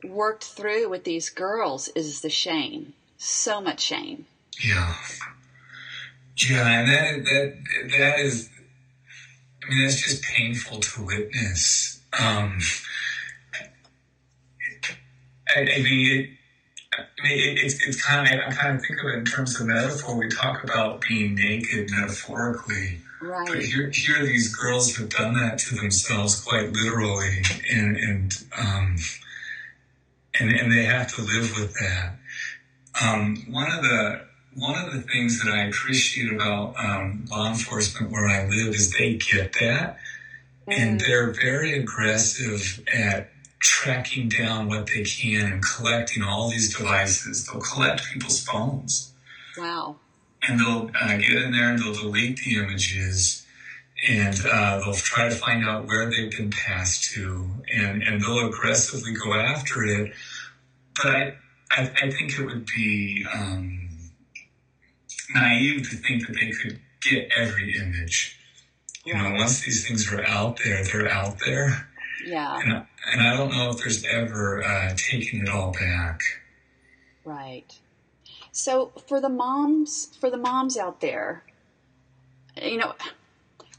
worked 0.03 0.43
through 0.43 0.89
with 0.89 1.03
these 1.03 1.29
girls 1.29 1.87
is 1.89 2.21
the 2.21 2.29
shame. 2.29 2.93
So 3.17 3.61
much 3.61 3.81
shame. 3.81 4.25
Yeah. 4.63 4.95
Yeah, 6.37 6.67
and 6.67 6.89
that 6.89 7.25
that 7.25 7.89
that 7.97 8.19
is 8.19 8.49
I 9.63 9.69
mean 9.69 9.83
that's 9.83 10.01
just 10.01 10.23
painful 10.23 10.79
to 10.79 11.05
witness. 11.05 12.01
Um 12.19 12.59
I, 15.55 15.59
I 15.61 15.81
mean 15.83 16.19
it, 16.19 16.29
I 16.93 17.23
mean, 17.23 17.57
it's, 17.57 17.87
it's 17.87 18.03
kind 18.03 18.27
of, 18.27 18.39
I 18.45 18.51
kind 18.51 18.75
of 18.75 18.85
think 18.85 18.99
of 18.99 19.05
it 19.07 19.19
in 19.19 19.25
terms 19.25 19.59
of 19.59 19.67
metaphor. 19.67 20.17
We 20.17 20.27
talk 20.27 20.63
about 20.63 21.01
being 21.07 21.35
naked 21.35 21.89
metaphorically. 21.89 22.99
Right. 23.21 23.47
But 23.47 23.63
here, 23.63 23.89
here 23.91 24.25
these 24.25 24.53
girls 24.53 24.95
have 24.97 25.09
done 25.09 25.35
that 25.35 25.59
to 25.59 25.75
themselves 25.75 26.41
quite 26.43 26.73
literally, 26.73 27.43
and 27.71 27.95
and 27.95 28.43
um, 28.57 28.95
and 30.39 30.51
and 30.51 30.71
they 30.71 30.85
have 30.85 31.13
to 31.15 31.21
live 31.21 31.57
with 31.59 31.73
that. 31.79 32.15
Um, 33.01 33.45
one 33.49 33.71
of 33.71 33.83
the 33.83 34.21
one 34.55 34.75
of 34.75 34.93
the 34.93 35.01
things 35.01 35.43
that 35.43 35.51
I 35.51 35.63
appreciate 35.63 36.31
about 36.33 36.75
um, 36.77 37.25
law 37.31 37.49
enforcement 37.49 38.11
where 38.11 38.27
I 38.27 38.47
live 38.47 38.73
is 38.73 38.91
they 38.91 39.15
get 39.15 39.53
that, 39.59 39.97
mm. 40.67 40.77
and 40.77 40.99
they're 40.99 41.31
very 41.31 41.77
aggressive 41.79 42.83
at 42.93 43.31
tracking 43.59 44.27
down 44.27 44.67
what 44.67 44.87
they 44.87 45.03
can 45.03 45.51
and 45.51 45.63
collecting 45.63 46.23
all 46.23 46.49
these 46.49 46.75
devices. 46.75 47.45
They'll 47.45 47.61
collect 47.61 48.05
people's 48.11 48.43
phones. 48.43 49.13
Wow. 49.57 49.97
And 50.47 50.59
they'll 50.59 50.89
uh, 50.99 51.17
get 51.17 51.33
in 51.33 51.51
there 51.51 51.69
and 51.69 51.79
they'll 51.79 51.93
delete 51.93 52.37
the 52.37 52.57
images 52.57 53.40
and 54.07 54.35
uh, 54.45 54.79
they'll 54.79 54.93
try 54.93 55.29
to 55.29 55.35
find 55.35 55.63
out 55.63 55.87
where 55.87 56.09
they've 56.09 56.31
been 56.31 56.49
passed 56.49 57.11
to 57.11 57.47
and, 57.73 58.01
and 58.01 58.21
they'll 58.21 58.47
aggressively 58.47 59.13
go 59.13 59.33
after 59.33 59.83
it. 59.85 60.13
But 60.95 61.15
I, 61.15 61.33
I, 61.71 61.91
I 62.01 62.11
think 62.11 62.37
it 62.37 62.45
would 62.45 62.65
be 62.65 63.25
um, 63.31 63.89
naive 65.35 65.89
to 65.89 65.95
think 65.95 66.27
that 66.27 66.33
they 66.33 66.51
could 66.51 66.79
get 67.01 67.29
every 67.37 67.75
image. 67.77 68.37
You 69.05 69.15
know, 69.15 69.33
once 69.35 69.61
these 69.61 69.87
things 69.87 70.11
are 70.11 70.23
out 70.25 70.59
there, 70.63 70.83
they're 70.83 71.09
out 71.09 71.37
there. 71.45 71.87
Yeah. 72.25 72.59
And, 72.59 72.85
and 73.11 73.21
I 73.21 73.35
don't 73.35 73.51
know 73.51 73.69
if 73.69 73.77
there's 73.77 74.03
ever 74.05 74.63
uh, 74.63 74.93
taking 74.95 75.41
it 75.41 75.49
all 75.49 75.71
back. 75.71 76.21
Right. 77.23 77.71
So 78.51 78.91
for 79.07 79.21
the 79.21 79.29
moms, 79.29 80.17
for 80.19 80.29
the 80.29 80.37
moms 80.37 80.77
out 80.77 81.01
there, 81.01 81.43
you 82.61 82.77
know, 82.77 82.93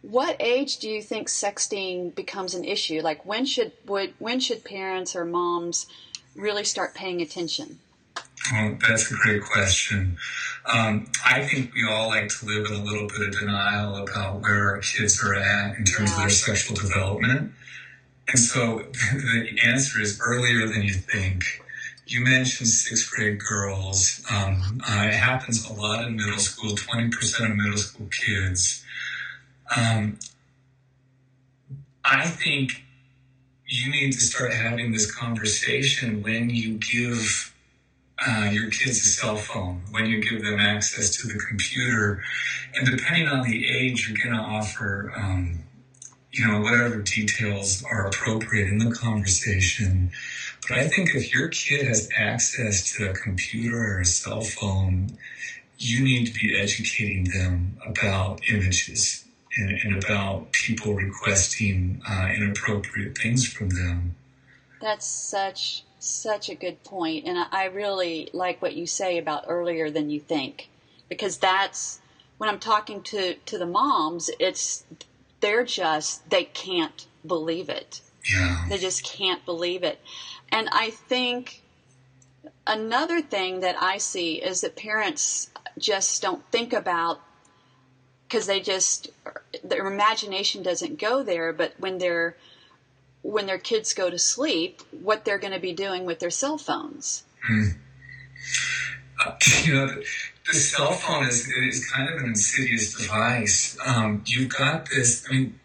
what 0.03 0.37
age 0.41 0.79
do 0.79 0.89
you 0.89 1.01
think 1.01 1.29
sexting 1.29 2.15
becomes 2.15 2.55
an 2.55 2.65
issue? 2.65 3.01
Like 3.01 3.25
when 3.25 3.47
should 3.47 3.73
would 3.87 4.15
when 4.19 4.41
should 4.41 4.65
parents 4.65 5.15
or 5.15 5.25
moms 5.25 5.87
really 6.35 6.65
start 6.65 6.95
paying 6.95 7.21
attention? 7.23 7.79
Well, 8.51 8.77
that's 8.87 9.11
a 9.11 9.15
great 9.15 9.43
question. 9.43 10.19
Um, 10.67 11.07
I 11.25 11.43
think 11.43 11.75
we 11.75 11.87
all 11.89 12.09
like 12.09 12.29
to 12.29 12.47
live 12.47 12.67
in 12.67 12.73
a 12.73 12.83
little 12.83 13.07
bit 13.07 13.29
of 13.29 13.39
denial 13.39 13.97
about 13.97 14.41
where 14.41 14.71
our 14.71 14.79
kids 14.79 15.23
are 15.23 15.35
at 15.35 15.79
in 15.79 15.85
terms 15.85 16.11
yeah. 16.11 16.17
of 16.17 16.21
their 16.23 16.31
sexual 16.31 16.77
development. 16.77 17.53
And 18.29 18.39
so 18.39 18.79
the 19.13 19.59
answer 19.63 20.01
is 20.01 20.21
earlier 20.25 20.67
than 20.67 20.83
you 20.83 20.95
think. 20.95 21.45
You 22.07 22.25
mentioned 22.25 22.69
sixth 22.69 23.11
grade 23.11 23.39
girls. 23.39 24.23
Um, 24.29 24.83
uh, 24.87 25.05
it 25.07 25.15
happens 25.15 25.65
a 25.69 25.73
lot 25.73 26.05
in 26.05 26.17
middle 26.17 26.39
school, 26.39 26.73
20% 26.73 27.51
of 27.51 27.57
middle 27.57 27.79
school 27.79 28.09
kids. 28.09 28.85
Um, 29.77 30.19
I 32.05 32.27
think 32.27 32.85
you 33.67 33.91
need 33.91 34.13
to 34.13 34.21
start 34.21 34.53
having 34.53 34.93
this 34.93 35.11
conversation 35.11 36.23
when 36.23 36.51
you 36.51 36.79
give 36.79 37.55
uh, 38.27 38.51
your 38.53 38.71
kids 38.71 38.99
a 38.99 39.09
cell 39.09 39.37
phone, 39.37 39.83
when 39.91 40.07
you 40.07 40.23
give 40.23 40.43
them 40.43 40.61
access 40.61 41.17
to 41.17 41.29
the 41.29 41.39
computer. 41.39 42.23
And 42.75 42.87
depending 42.87 43.29
on 43.29 43.43
the 43.43 43.69
age, 43.69 44.09
you're 44.09 44.19
going 44.23 44.37
to 44.37 44.43
offer 44.43 45.13
um, 45.17 45.61
you 46.33 46.47
know, 46.47 46.61
whatever 46.61 47.03
details 47.03 47.85
are 47.85 48.07
appropriate 48.07 48.69
in 48.69 48.79
the 48.79 48.91
conversation. 48.91 50.11
But 50.67 50.79
I 50.79 50.89
think 50.89 51.15
if 51.15 51.35
your 51.35 51.49
kid 51.49 51.87
has 51.87 52.09
access 52.17 52.93
to 52.95 53.11
a 53.11 53.13
computer 53.13 53.77
or 53.77 54.01
a 54.01 54.05
cell 54.05 54.41
phone, 54.41 55.19
you 55.79 56.03
need 56.03 56.27
to 56.27 56.33
be 56.33 56.59
educating 56.59 57.25
them 57.25 57.77
about 57.87 58.41
images 58.49 59.25
and, 59.57 59.71
and 59.71 60.05
about 60.05 60.53
people 60.53 60.95
requesting 60.95 62.01
uh, 62.09 62.29
inappropriate 62.35 63.17
things 63.17 63.47
from 63.47 63.71
them. 63.71 64.15
That's 64.81 65.07
such 65.07 65.85
such 65.99 66.49
a 66.49 66.57
good 66.57 66.83
point, 66.83 67.27
and 67.27 67.39
I 67.53 67.67
really 67.67 68.29
like 68.33 68.61
what 68.61 68.75
you 68.75 68.87
say 68.87 69.19
about 69.19 69.45
earlier 69.47 69.91
than 69.91 70.11
you 70.11 70.19
think, 70.19 70.69
because 71.09 71.39
that's 71.39 72.01
when 72.39 72.49
I'm 72.49 72.59
talking 72.59 73.03
to 73.03 73.35
to 73.35 73.59
the 73.59 73.67
moms. 73.67 74.31
It's 74.41 74.85
they're 75.41 75.65
just 75.65 76.29
they 76.29 76.45
can't 76.45 77.07
believe 77.25 77.69
it. 77.69 78.01
Yeah. 78.33 78.67
They 78.69 78.79
just 78.79 79.05
can't 79.05 79.45
believe 79.45 79.83
it. 79.83 80.01
And 80.51 80.69
I 80.73 80.91
think 80.91 81.63
another 82.67 83.21
thing 83.21 83.61
that 83.61 83.77
I 83.81 83.99
see 83.99 84.35
is 84.35 84.61
that 84.63 84.77
parents 84.77 85.51
just 85.79 86.23
don't 86.23 86.45
think 86.51 86.73
about 86.73 87.21
because 88.33 88.47
they 88.47 88.61
just 88.61 89.11
their 89.63 89.87
imagination 89.87 90.63
doesn't 90.63 90.99
go 90.99 91.23
there 91.23 91.53
but 91.53 91.75
when 91.79 91.99
they're 91.99 92.35
when 93.21 93.45
their 93.45 93.59
kids 93.59 93.93
go 93.93 94.09
to 94.09 94.19
sleep 94.19 94.81
what 95.03 95.25
they're 95.27 95.39
going 95.39 95.53
to 95.53 95.61
be 95.61 95.75
doing 95.75 96.07
with 96.07 96.19
their 96.19 96.31
cell 96.31 96.57
phones 96.57 97.25
hmm. 97.47 97.69
uh, 99.25 99.33
you 99.65 99.75
know 99.75 100.03
the 100.51 100.55
cell 100.55 100.93
phone 100.93 101.27
is, 101.29 101.47
is 101.49 101.89
kind 101.89 102.09
of 102.13 102.21
an 102.21 102.27
insidious 102.27 103.01
device. 103.01 103.79
Um, 103.87 104.25
you've 104.27 104.49
got 104.49 104.91
this, 104.91 105.25
I 105.31 105.35
mean, 105.35 105.61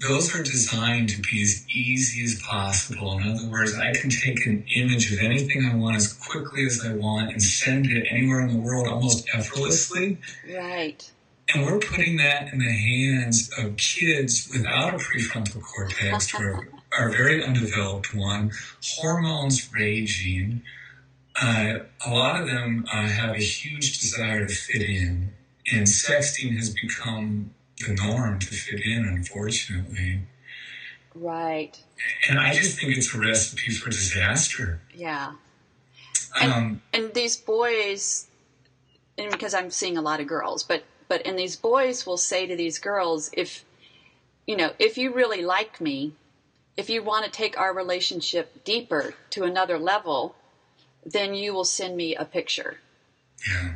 those 0.00 0.34
are 0.34 0.42
designed 0.42 1.10
to 1.10 1.22
be 1.22 1.40
as 1.42 1.64
easy 1.68 2.24
as 2.24 2.42
possible. 2.42 3.18
In 3.18 3.28
other 3.28 3.48
words, 3.48 3.76
I 3.76 3.92
can 3.92 4.10
take 4.10 4.44
an 4.44 4.64
image 4.74 5.12
of 5.12 5.20
anything 5.20 5.64
I 5.64 5.76
want 5.76 5.96
as 5.96 6.12
quickly 6.12 6.66
as 6.66 6.84
I 6.84 6.94
want 6.94 7.30
and 7.30 7.40
send 7.40 7.86
it 7.86 8.06
anywhere 8.10 8.40
in 8.40 8.48
the 8.48 8.60
world 8.60 8.88
almost 8.88 9.28
effortlessly. 9.32 10.18
Right. 10.52 11.08
And 11.54 11.64
we're 11.64 11.78
putting 11.78 12.18
that 12.18 12.52
in 12.52 12.58
the 12.58 12.72
hands 12.72 13.50
of 13.58 13.76
kids 13.76 14.48
without 14.52 14.94
a 14.94 14.98
prefrontal 14.98 15.62
cortex 15.62 16.34
or, 16.34 16.68
a 16.98 17.10
very 17.10 17.44
undeveloped 17.44 18.14
one, 18.14 18.50
hormones 18.82 19.72
raging, 19.72 20.62
uh, 21.40 21.80
a 22.04 22.10
lot 22.10 22.40
of 22.40 22.48
them 22.48 22.84
uh, 22.92 23.06
have 23.06 23.36
a 23.36 23.38
huge 23.38 24.00
desire 24.00 24.46
to 24.46 24.52
fit 24.52 24.82
in, 24.82 25.32
and 25.72 25.86
sexting 25.86 26.56
has 26.56 26.70
become 26.70 27.54
the 27.86 27.94
norm 27.94 28.38
to 28.38 28.46
fit 28.46 28.80
in, 28.84 29.04
unfortunately. 29.04 30.20
Right. 31.14 31.78
And 32.28 32.38
I 32.38 32.54
just 32.54 32.78
think 32.78 32.96
it's 32.96 33.14
a 33.14 33.18
recipe 33.18 33.70
for 33.70 33.90
disaster. 33.90 34.80
Yeah. 34.94 35.34
And, 36.40 36.52
um, 36.52 36.82
and 36.92 37.14
these 37.14 37.36
boys, 37.36 38.26
and 39.16 39.30
because 39.30 39.54
I'm 39.54 39.70
seeing 39.70 39.96
a 39.96 40.02
lot 40.02 40.20
of 40.20 40.26
girls, 40.26 40.62
but 40.62 40.84
but 41.08 41.26
and 41.26 41.38
these 41.38 41.56
boys 41.56 42.06
will 42.06 42.16
say 42.16 42.46
to 42.46 42.54
these 42.56 42.78
girls, 42.78 43.30
if 43.32 43.64
you 44.46 44.56
know, 44.56 44.72
if 44.78 44.96
you 44.96 45.12
really 45.12 45.42
like 45.42 45.80
me, 45.80 46.12
if 46.76 46.88
you 46.88 47.02
want 47.02 47.24
to 47.24 47.30
take 47.30 47.58
our 47.58 47.74
relationship 47.74 48.64
deeper 48.64 49.14
to 49.30 49.44
another 49.44 49.78
level, 49.78 50.34
then 51.04 51.34
you 51.34 51.52
will 51.52 51.64
send 51.64 51.96
me 51.96 52.14
a 52.14 52.24
picture. 52.24 52.78
Yeah. 53.48 53.72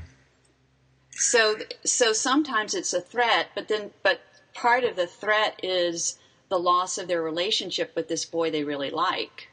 So 1.10 1.56
so 1.84 2.12
sometimes 2.12 2.74
it's 2.74 2.92
a 2.92 3.00
threat, 3.00 3.48
but 3.54 3.68
then 3.68 3.90
but 4.02 4.20
part 4.54 4.84
of 4.84 4.96
the 4.96 5.06
threat 5.06 5.60
is 5.62 6.18
the 6.48 6.58
loss 6.58 6.98
of 6.98 7.08
their 7.08 7.22
relationship 7.22 7.94
with 7.96 8.08
this 8.08 8.24
boy 8.24 8.50
they 8.50 8.64
really 8.64 8.90
like. 8.90 9.48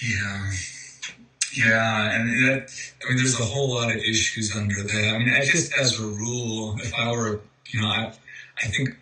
Yeah. 0.00 0.50
Yeah, 1.56 2.10
and 2.12 2.28
that, 2.44 2.72
I 3.04 3.08
mean, 3.08 3.16
there's 3.16 3.38
a 3.38 3.44
whole 3.44 3.74
lot 3.74 3.90
of 3.90 3.96
issues 3.96 4.56
under 4.56 4.82
that. 4.82 5.14
I 5.14 5.18
mean, 5.18 5.30
I 5.30 5.44
just, 5.44 5.72
as 5.78 6.00
a 6.00 6.06
rule, 6.06 6.76
if 6.80 6.92
I 6.94 7.12
were, 7.12 7.40
you 7.68 7.80
know, 7.80 7.86
I, 7.86 8.12
I 8.60 8.66
think 8.66 8.96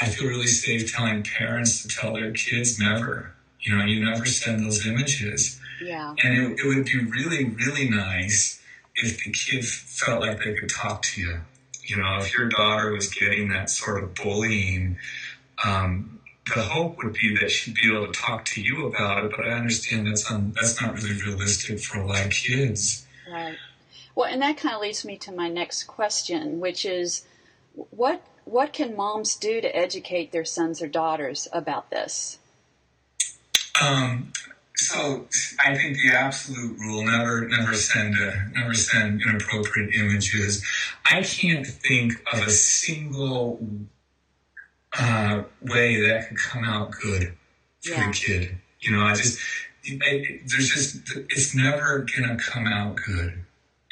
I 0.00 0.06
feel 0.06 0.28
really 0.28 0.46
safe 0.46 0.92
telling 0.92 1.22
parents 1.22 1.82
to 1.82 1.88
tell 1.88 2.14
their 2.14 2.32
kids 2.32 2.78
never. 2.78 3.34
You 3.60 3.76
know, 3.76 3.84
you 3.84 4.04
never 4.04 4.24
send 4.26 4.64
those 4.64 4.86
images. 4.86 5.60
Yeah. 5.82 6.14
And 6.22 6.36
it, 6.36 6.60
it 6.60 6.66
would 6.66 6.86
be 6.86 6.98
really, 6.98 7.44
really 7.44 7.88
nice 7.88 8.60
if 8.94 9.24
the 9.24 9.30
kid 9.30 9.66
felt 9.66 10.20
like 10.20 10.38
they 10.38 10.54
could 10.54 10.70
talk 10.70 11.02
to 11.02 11.20
you. 11.20 11.40
You 11.82 11.98
know, 11.98 12.18
if 12.18 12.36
your 12.36 12.48
daughter 12.48 12.92
was 12.92 13.12
getting 13.12 13.50
that 13.50 13.68
sort 13.68 14.02
of 14.02 14.14
bullying, 14.14 14.96
um, 15.62 16.20
the 16.54 16.62
hope 16.62 16.98
would 16.98 17.14
be 17.14 17.36
that 17.38 17.50
she'd 17.50 17.74
be 17.74 17.94
able 17.94 18.06
to 18.06 18.12
talk 18.12 18.44
to 18.44 18.60
you 18.60 18.86
about 18.86 19.24
it. 19.24 19.32
But 19.36 19.46
I 19.46 19.52
understand 19.52 20.06
that's 20.06 20.30
un, 20.30 20.52
that's 20.54 20.80
not 20.80 20.94
really 20.94 21.20
realistic 21.22 21.80
for 21.80 21.98
a 21.98 22.06
lot 22.06 22.26
of 22.26 22.32
kids. 22.32 23.06
Right. 23.30 23.56
Well, 24.14 24.28
and 24.30 24.42
that 24.42 24.56
kind 24.56 24.74
of 24.74 24.80
leads 24.80 25.04
me 25.04 25.16
to 25.18 25.32
my 25.32 25.48
next 25.48 25.84
question, 25.84 26.60
which 26.60 26.84
is, 26.84 27.24
what 27.74 28.22
what 28.44 28.72
can 28.72 28.94
moms 28.94 29.34
do 29.36 29.60
to 29.60 29.76
educate 29.76 30.30
their 30.30 30.44
sons 30.44 30.82
or 30.82 30.86
daughters 30.86 31.48
about 31.52 31.90
this? 31.90 32.38
Um, 33.80 34.32
so 34.76 35.26
I 35.64 35.74
think 35.76 35.96
the 35.96 36.14
absolute 36.14 36.78
rule 36.78 37.04
never 37.04 37.48
never 37.48 37.74
send 37.74 38.14
a, 38.16 38.50
never 38.54 38.74
send 38.74 39.22
inappropriate 39.22 39.94
images. 39.94 40.64
I 41.06 41.22
can't 41.22 41.66
think 41.66 42.12
of 42.32 42.46
a 42.46 42.50
single 42.50 43.66
uh, 44.98 45.42
way 45.62 46.00
that 46.08 46.28
could 46.28 46.38
come 46.38 46.64
out 46.64 46.92
good 46.92 47.32
for 47.82 47.90
yeah. 47.90 48.06
the 48.06 48.12
kid. 48.12 48.56
You 48.80 48.92
know, 48.92 49.02
I 49.02 49.14
just 49.14 49.38
I, 49.86 50.40
there's 50.46 50.68
just 50.68 51.16
it's 51.30 51.54
never 51.54 52.06
gonna 52.16 52.36
come 52.36 52.66
out 52.66 52.96
good. 52.96 53.40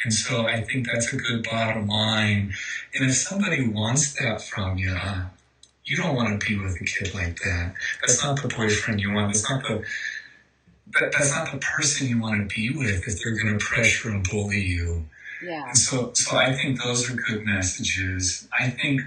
And 0.04 0.12
so 0.12 0.46
I 0.46 0.62
think 0.62 0.86
that's 0.86 1.12
a 1.12 1.16
good 1.16 1.44
bottom 1.44 1.86
line. 1.86 2.52
And 2.94 3.08
if 3.08 3.14
somebody 3.16 3.68
wants 3.68 4.14
that 4.14 4.42
from 4.42 4.76
you, 4.76 4.96
you 5.84 5.96
don't 5.96 6.16
want 6.16 6.40
to 6.40 6.44
be 6.44 6.58
with 6.58 6.80
a 6.80 6.84
kid 6.84 7.14
like 7.14 7.38
that. 7.40 7.74
That's 8.00 8.22
not 8.22 8.42
the 8.42 8.48
boyfriend 8.48 9.00
you 9.00 9.12
want. 9.12 9.32
That's 9.32 9.48
not 9.48 9.62
the 9.62 9.84
that, 11.00 11.12
that's 11.12 11.30
not 11.30 11.50
the 11.50 11.58
person 11.58 12.08
you 12.08 12.20
want 12.20 12.48
to 12.48 12.54
be 12.54 12.70
with 12.70 13.06
if 13.06 13.22
they're 13.22 13.36
going 13.36 13.58
to 13.58 13.64
pressure 13.64 14.10
and 14.10 14.28
bully 14.28 14.60
you. 14.60 15.04
Yeah. 15.42 15.68
And 15.68 15.76
so, 15.76 16.12
so 16.12 16.36
I 16.36 16.52
think 16.52 16.82
those 16.82 17.10
are 17.10 17.14
good 17.14 17.44
messages. 17.44 18.46
I 18.58 18.70
think 18.70 19.00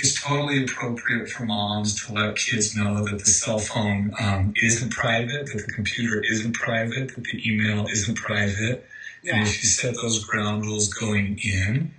it's 0.00 0.22
totally 0.22 0.64
appropriate 0.64 1.28
for 1.28 1.44
moms 1.44 2.04
to 2.06 2.12
let 2.12 2.36
kids 2.36 2.76
know 2.76 3.04
that 3.04 3.18
the 3.18 3.30
cell 3.30 3.58
phone 3.58 4.12
um, 4.20 4.52
isn't 4.62 4.90
private, 4.90 5.46
that 5.46 5.64
the 5.66 5.72
computer 5.72 6.22
isn't 6.22 6.54
private, 6.54 7.14
that 7.14 7.24
the 7.24 7.42
email 7.48 7.86
isn't 7.86 8.16
private. 8.16 8.86
Yeah. 9.22 9.36
And 9.36 9.48
if 9.48 9.62
you 9.62 9.68
set 9.68 9.94
those 9.96 10.24
ground 10.24 10.62
rules 10.62 10.92
going 10.92 11.38
in, 11.42 11.94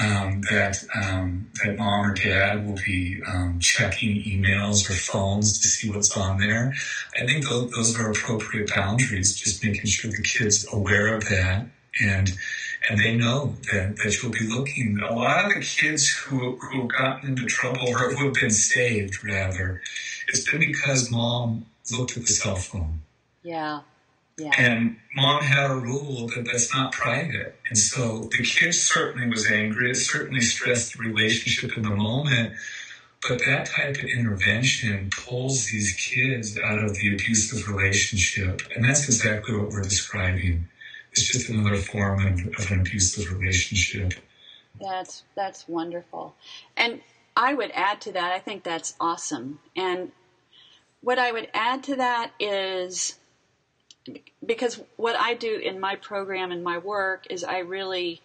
um, 0.00 0.40
that 0.50 0.84
um, 0.94 1.50
that 1.62 1.78
mom 1.78 2.10
or 2.10 2.14
dad 2.14 2.66
will 2.66 2.78
be 2.84 3.22
um, 3.28 3.60
checking 3.60 4.22
emails 4.24 4.90
or 4.90 4.94
phones 4.94 5.60
to 5.60 5.68
see 5.68 5.88
what's 5.90 6.16
on 6.16 6.38
there. 6.38 6.74
I 7.20 7.26
think 7.26 7.48
those, 7.48 7.70
those 7.70 8.00
are 8.00 8.10
appropriate 8.10 8.74
boundaries. 8.74 9.36
Just 9.36 9.64
making 9.64 9.86
sure 9.86 10.10
the 10.10 10.22
kids 10.22 10.66
aware 10.72 11.14
of 11.14 11.28
that 11.28 11.66
and 12.00 12.32
and 12.88 12.98
they 12.98 13.16
know 13.16 13.54
that, 13.72 13.96
that 13.96 14.22
you'll 14.22 14.32
be 14.32 14.46
looking. 14.46 14.98
A 15.00 15.14
lot 15.14 15.46
of 15.46 15.54
the 15.54 15.60
kids 15.60 16.08
who 16.08 16.56
who 16.56 16.82
have 16.82 16.88
gotten 16.88 17.30
into 17.30 17.46
trouble 17.46 17.88
or 17.88 18.12
who 18.12 18.26
have 18.26 18.34
been 18.34 18.50
saved, 18.50 19.24
rather, 19.24 19.82
it's 20.28 20.50
been 20.50 20.60
because 20.60 21.10
mom 21.10 21.66
looked 21.92 22.16
at 22.16 22.26
the 22.26 22.32
cell 22.32 22.56
phone. 22.56 23.00
Yeah. 23.42 23.80
Yeah. 24.36 24.50
And 24.58 24.96
mom 25.14 25.42
had 25.42 25.70
a 25.70 25.76
rule 25.76 26.28
that 26.34 26.44
that's 26.44 26.74
not 26.74 26.92
private. 26.92 27.56
And 27.68 27.78
so 27.78 28.28
the 28.36 28.42
kid 28.42 28.72
certainly 28.72 29.28
was 29.28 29.48
angry. 29.50 29.90
It 29.90 29.96
certainly 29.96 30.40
stressed 30.40 30.94
the 30.94 31.04
relationship 31.04 31.76
in 31.76 31.84
the 31.84 31.94
moment. 31.94 32.54
But 33.28 33.38
that 33.46 33.66
type 33.66 33.96
of 33.96 34.04
intervention 34.04 35.10
pulls 35.16 35.66
these 35.66 35.92
kids 35.92 36.58
out 36.58 36.78
of 36.78 36.94
the 36.96 37.14
abusive 37.14 37.68
relationship. 37.68 38.62
And 38.74 38.84
that's 38.84 39.04
exactly 39.04 39.56
what 39.56 39.70
we're 39.70 39.82
describing. 39.82 40.68
It's 41.16 41.30
just 41.30 41.48
another 41.48 41.76
form 41.76 42.26
of, 42.26 42.40
of 42.58 42.72
an 42.72 42.80
abusive 42.80 43.32
relationship. 43.38 44.14
That's 44.80 45.22
that's 45.36 45.68
wonderful. 45.68 46.34
And 46.76 47.00
I 47.36 47.54
would 47.54 47.70
add 47.72 48.00
to 48.00 48.12
that, 48.12 48.32
I 48.32 48.40
think 48.40 48.64
that's 48.64 48.94
awesome. 48.98 49.60
And 49.76 50.10
what 51.02 51.20
I 51.20 51.30
would 51.30 51.48
add 51.54 51.84
to 51.84 51.96
that 51.96 52.32
is 52.40 53.16
because 54.44 54.82
what 54.96 55.14
I 55.16 55.34
do 55.34 55.56
in 55.56 55.78
my 55.78 55.94
program 55.94 56.50
and 56.50 56.64
my 56.64 56.78
work 56.78 57.28
is 57.30 57.44
I 57.44 57.58
really 57.58 58.20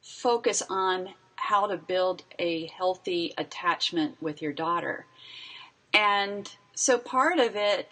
focus 0.00 0.62
on 0.70 1.08
how 1.34 1.66
to 1.66 1.76
build 1.76 2.22
a 2.38 2.66
healthy 2.68 3.34
attachment 3.36 4.22
with 4.22 4.40
your 4.40 4.52
daughter. 4.52 5.04
And 5.92 6.48
so 6.76 6.96
part 6.96 7.40
of 7.40 7.56
it 7.56 7.90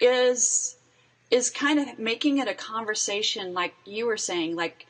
is 0.00 0.77
is 1.30 1.50
kind 1.50 1.78
of 1.78 1.98
making 1.98 2.38
it 2.38 2.48
a 2.48 2.54
conversation 2.54 3.52
like 3.52 3.74
you 3.84 4.06
were 4.06 4.16
saying 4.16 4.56
like 4.56 4.86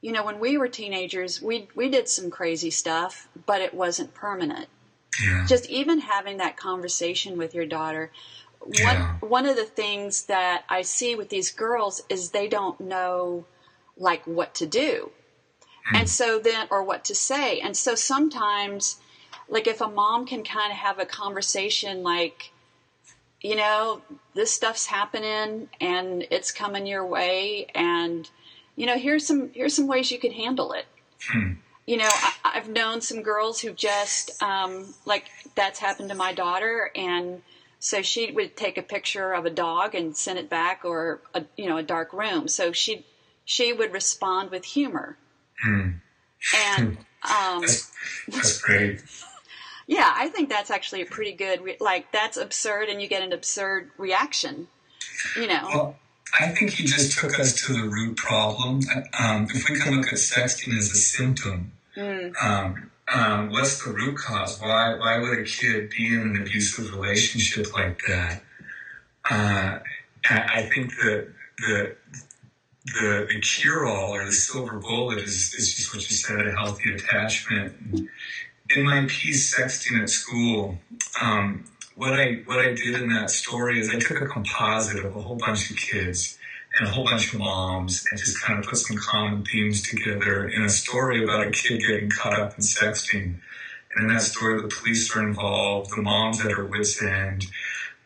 you 0.00 0.12
know 0.12 0.24
when 0.24 0.38
we 0.38 0.58
were 0.58 0.68
teenagers 0.68 1.40
we 1.40 1.68
we 1.74 1.88
did 1.88 2.08
some 2.08 2.30
crazy 2.30 2.70
stuff 2.70 3.28
but 3.46 3.60
it 3.60 3.74
wasn't 3.74 4.12
permanent. 4.14 4.68
Yeah. 5.22 5.44
Just 5.46 5.68
even 5.68 6.00
having 6.00 6.38
that 6.38 6.56
conversation 6.56 7.36
with 7.36 7.54
your 7.54 7.66
daughter 7.66 8.10
yeah. 8.68 9.14
one 9.20 9.30
one 9.30 9.46
of 9.46 9.56
the 9.56 9.64
things 9.64 10.26
that 10.26 10.64
I 10.68 10.82
see 10.82 11.14
with 11.14 11.28
these 11.28 11.50
girls 11.50 12.02
is 12.08 12.30
they 12.30 12.48
don't 12.48 12.80
know 12.80 13.46
like 13.96 14.26
what 14.26 14.54
to 14.56 14.66
do. 14.66 15.10
Mm. 15.92 16.00
And 16.00 16.08
so 16.08 16.38
then 16.38 16.66
or 16.70 16.82
what 16.82 17.04
to 17.06 17.14
say. 17.14 17.60
And 17.60 17.76
so 17.76 17.94
sometimes 17.94 18.98
like 19.48 19.66
if 19.66 19.80
a 19.80 19.88
mom 19.88 20.26
can 20.26 20.44
kind 20.44 20.70
of 20.70 20.78
have 20.78 20.98
a 20.98 21.06
conversation 21.06 22.02
like 22.02 22.52
you 23.40 23.56
know, 23.56 24.02
this 24.34 24.50
stuff's 24.50 24.86
happening 24.86 25.68
and 25.80 26.26
it's 26.30 26.52
coming 26.52 26.86
your 26.86 27.06
way 27.06 27.66
and 27.74 28.28
you 28.80 28.86
know, 28.86 28.96
here's 28.96 29.26
some 29.26 29.50
here's 29.52 29.74
some 29.74 29.86
ways 29.86 30.10
you 30.10 30.18
could 30.18 30.32
handle 30.32 30.72
it. 30.72 30.86
Hmm. 31.28 31.52
You 31.86 31.98
know, 31.98 32.08
I, 32.44 32.52
have 32.54 32.68
known 32.70 33.02
some 33.02 33.20
girls 33.20 33.60
who 33.60 33.72
just 33.72 34.42
um, 34.42 34.94
like 35.04 35.26
that's 35.54 35.78
happened 35.78 36.08
to 36.08 36.14
my 36.14 36.32
daughter, 36.32 36.90
and 36.94 37.42
so 37.78 38.00
she 38.00 38.30
would 38.30 38.56
take 38.56 38.78
a 38.78 38.82
picture 38.82 39.34
of 39.34 39.44
a 39.44 39.50
dog 39.50 39.94
and 39.94 40.16
send 40.16 40.38
it 40.38 40.48
back, 40.48 40.84
or 40.84 41.20
a, 41.34 41.44
you 41.58 41.68
know, 41.68 41.76
a 41.76 41.82
dark 41.82 42.14
room. 42.14 42.48
So 42.48 42.72
she 42.72 43.04
she 43.44 43.74
would 43.74 43.92
respond 43.92 44.50
with 44.50 44.64
humor. 44.64 45.18
Hmm. 45.62 45.90
And 46.56 46.96
um, 47.22 47.60
that's, 47.60 47.92
that's 48.28 48.62
great. 48.62 49.02
Yeah, 49.90 50.08
I 50.14 50.28
think 50.28 50.48
that's 50.48 50.70
actually 50.70 51.02
a 51.02 51.06
pretty 51.06 51.32
good. 51.32 51.62
Re- 51.62 51.76
like 51.80 52.12
that's 52.12 52.36
absurd, 52.36 52.88
and 52.88 53.02
you 53.02 53.08
get 53.08 53.22
an 53.22 53.32
absurd 53.32 53.90
reaction. 53.98 54.68
You 55.34 55.48
know. 55.48 55.62
Well, 55.64 55.96
I 56.38 56.46
think 56.50 56.70
he 56.70 56.84
just 56.84 57.18
took 57.18 57.40
us 57.40 57.66
to 57.66 57.72
the 57.72 57.88
root 57.88 58.16
problem. 58.16 58.82
Um, 59.18 59.48
if 59.52 59.68
we 59.68 59.80
can 59.80 59.96
look 59.96 60.06
at 60.06 60.14
sexting 60.14 60.78
as 60.78 60.92
a 60.92 60.96
symptom, 60.96 61.72
mm. 61.96 62.32
um, 62.40 62.92
um, 63.12 63.50
what's 63.50 63.84
the 63.84 63.90
root 63.90 64.16
cause? 64.16 64.60
Why 64.60 64.94
why 64.94 65.18
would 65.18 65.40
a 65.40 65.44
kid 65.44 65.90
be 65.90 66.14
in 66.14 66.20
an 66.20 66.40
abusive 66.40 66.94
relationship 66.94 67.74
like 67.74 68.00
that? 68.06 68.42
Uh, 69.28 69.80
I 70.30 70.70
think 70.72 70.94
that 70.98 71.32
the 71.58 71.96
the 72.86 73.26
the 73.28 73.40
cure 73.40 73.86
all 73.86 74.14
or 74.14 74.24
the 74.24 74.30
silver 74.30 74.78
bullet 74.78 75.18
is, 75.18 75.52
is 75.54 75.74
just 75.74 75.92
what 75.92 76.08
you 76.08 76.14
said, 76.14 76.46
a 76.46 76.52
healthy 76.52 76.94
attachment. 76.94 78.08
In 78.76 78.84
my 78.84 79.04
piece, 79.08 79.54
sexting 79.54 80.00
at 80.00 80.08
school, 80.10 80.78
um, 81.20 81.64
what 81.96 82.18
I 82.18 82.42
what 82.46 82.60
I 82.60 82.72
did 82.72 83.00
in 83.02 83.08
that 83.10 83.30
story 83.30 83.80
is 83.80 83.90
I 83.90 83.98
took 83.98 84.20
a 84.20 84.26
composite 84.26 85.04
of 85.04 85.16
a 85.16 85.20
whole 85.20 85.36
bunch 85.36 85.70
of 85.70 85.76
kids 85.76 86.38
and 86.78 86.86
a 86.86 86.90
whole 86.90 87.04
bunch 87.04 87.32
of 87.32 87.40
moms 87.40 88.04
and 88.10 88.20
just 88.20 88.40
kind 88.42 88.58
of 88.58 88.64
put 88.64 88.78
some 88.78 88.96
common 88.96 89.44
themes 89.44 89.82
together 89.82 90.48
in 90.48 90.62
a 90.62 90.68
story 90.68 91.22
about 91.24 91.46
a 91.46 91.50
kid 91.50 91.80
getting 91.80 92.10
caught 92.10 92.38
up 92.38 92.54
in 92.54 92.60
sexting. 92.60 93.40
And 93.94 94.04
in 94.04 94.06
that 94.08 94.22
story, 94.22 94.62
the 94.62 94.68
police 94.68 95.14
are 95.16 95.22
involved, 95.26 95.90
the 95.96 96.02
mom's 96.02 96.44
at 96.44 96.52
her 96.52 96.64
wits' 96.64 97.02
end. 97.02 97.46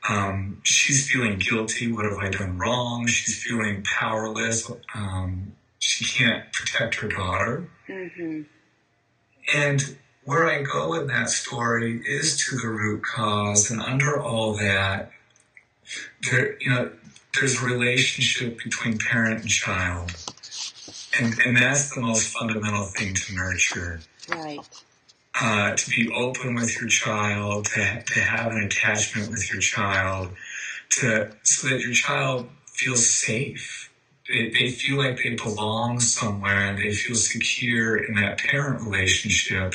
Um, 0.09 0.61
she's 0.63 1.11
feeling 1.11 1.39
guilty. 1.39 1.93
What 1.93 2.05
have 2.05 2.19
I 2.19 2.31
done 2.31 2.59
wrong? 2.59 3.07
She's 3.07 3.43
feeling 3.43 3.83
powerless. 3.83 4.71
Um, 4.95 5.53
she 5.79 6.05
can't 6.05 6.51
protect 6.53 6.97
her 6.97 7.09
daughter. 7.09 7.69
Mm-hmm. 7.89 8.43
And 9.55 9.97
where 10.25 10.47
I 10.47 10.63
go 10.63 10.95
in 10.95 11.07
that 11.09 11.29
story 11.29 12.03
is 12.07 12.47
to 12.47 12.57
the 12.57 12.69
root 12.69 13.03
cause. 13.03 13.71
And 13.71 13.81
under 13.81 14.21
all 14.21 14.57
that, 14.57 15.11
there, 16.31 16.57
you 16.61 16.71
know, 16.71 16.91
there's 17.35 17.63
a 17.63 17.67
relationship 17.67 18.59
between 18.63 18.99
parent 18.99 19.43
and 19.43 19.49
child. 19.49 20.13
And, 21.21 21.39
and 21.45 21.57
that's 21.57 21.95
the 21.95 22.01
most 22.01 22.29
fundamental 22.29 22.87
thing 22.87 23.15
to 23.15 23.35
nurture. 23.35 24.01
Right. 24.29 24.61
Uh, 25.41 25.75
to 25.75 25.91
be 25.91 26.13
open 26.13 26.55
with 26.55 26.81
your 26.81 26.89
child, 26.89 27.67
to, 27.67 28.03
to 28.03 28.21
have 28.21 28.53
an 28.53 28.63
attachment 28.63 29.31
with 29.31 29.53
your 29.53 29.61
child, 29.61 30.31
to 30.91 31.33
so 31.43 31.69
that 31.69 31.81
your 31.81 31.93
child 31.93 32.49
feels 32.69 33.09
safe. 33.09 33.91
They, 34.29 34.51
they 34.51 34.71
feel 34.71 34.97
like 34.97 35.19
they 35.23 35.35
belong 35.35 36.01
somewhere 36.01 36.69
and 36.69 36.79
they 36.79 36.93
feel 36.93 37.17
secure 37.17 37.97
in 37.97 38.15
that 38.15 38.39
parent 38.39 38.83
relationship. 38.83 39.75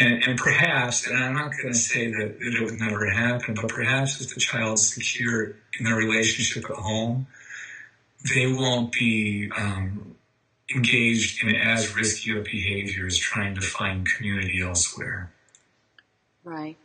And, 0.00 0.22
and 0.24 0.38
perhaps, 0.38 1.06
and 1.06 1.22
I'm 1.22 1.34
not 1.34 1.52
going 1.52 1.72
to 1.72 1.78
say 1.78 2.10
that 2.10 2.36
it 2.40 2.62
would 2.62 2.80
never 2.80 3.10
happen, 3.10 3.54
but 3.54 3.68
perhaps 3.68 4.20
if 4.22 4.34
the 4.34 4.40
child's 4.40 4.94
secure 4.94 5.54
in 5.78 5.84
their 5.84 5.96
relationship 5.96 6.64
at 6.70 6.76
home, 6.76 7.26
they 8.34 8.46
won't 8.46 8.92
be 8.92 9.50
um, 9.56 10.16
engaged 10.74 11.44
in 11.44 11.54
as 11.54 11.94
risky 11.94 12.36
of 12.36 12.44
behaviors 12.44 13.18
trying 13.18 13.54
to 13.54 13.60
find 13.60 14.06
community 14.06 14.62
elsewhere. 14.62 15.30
Right. 16.44 16.76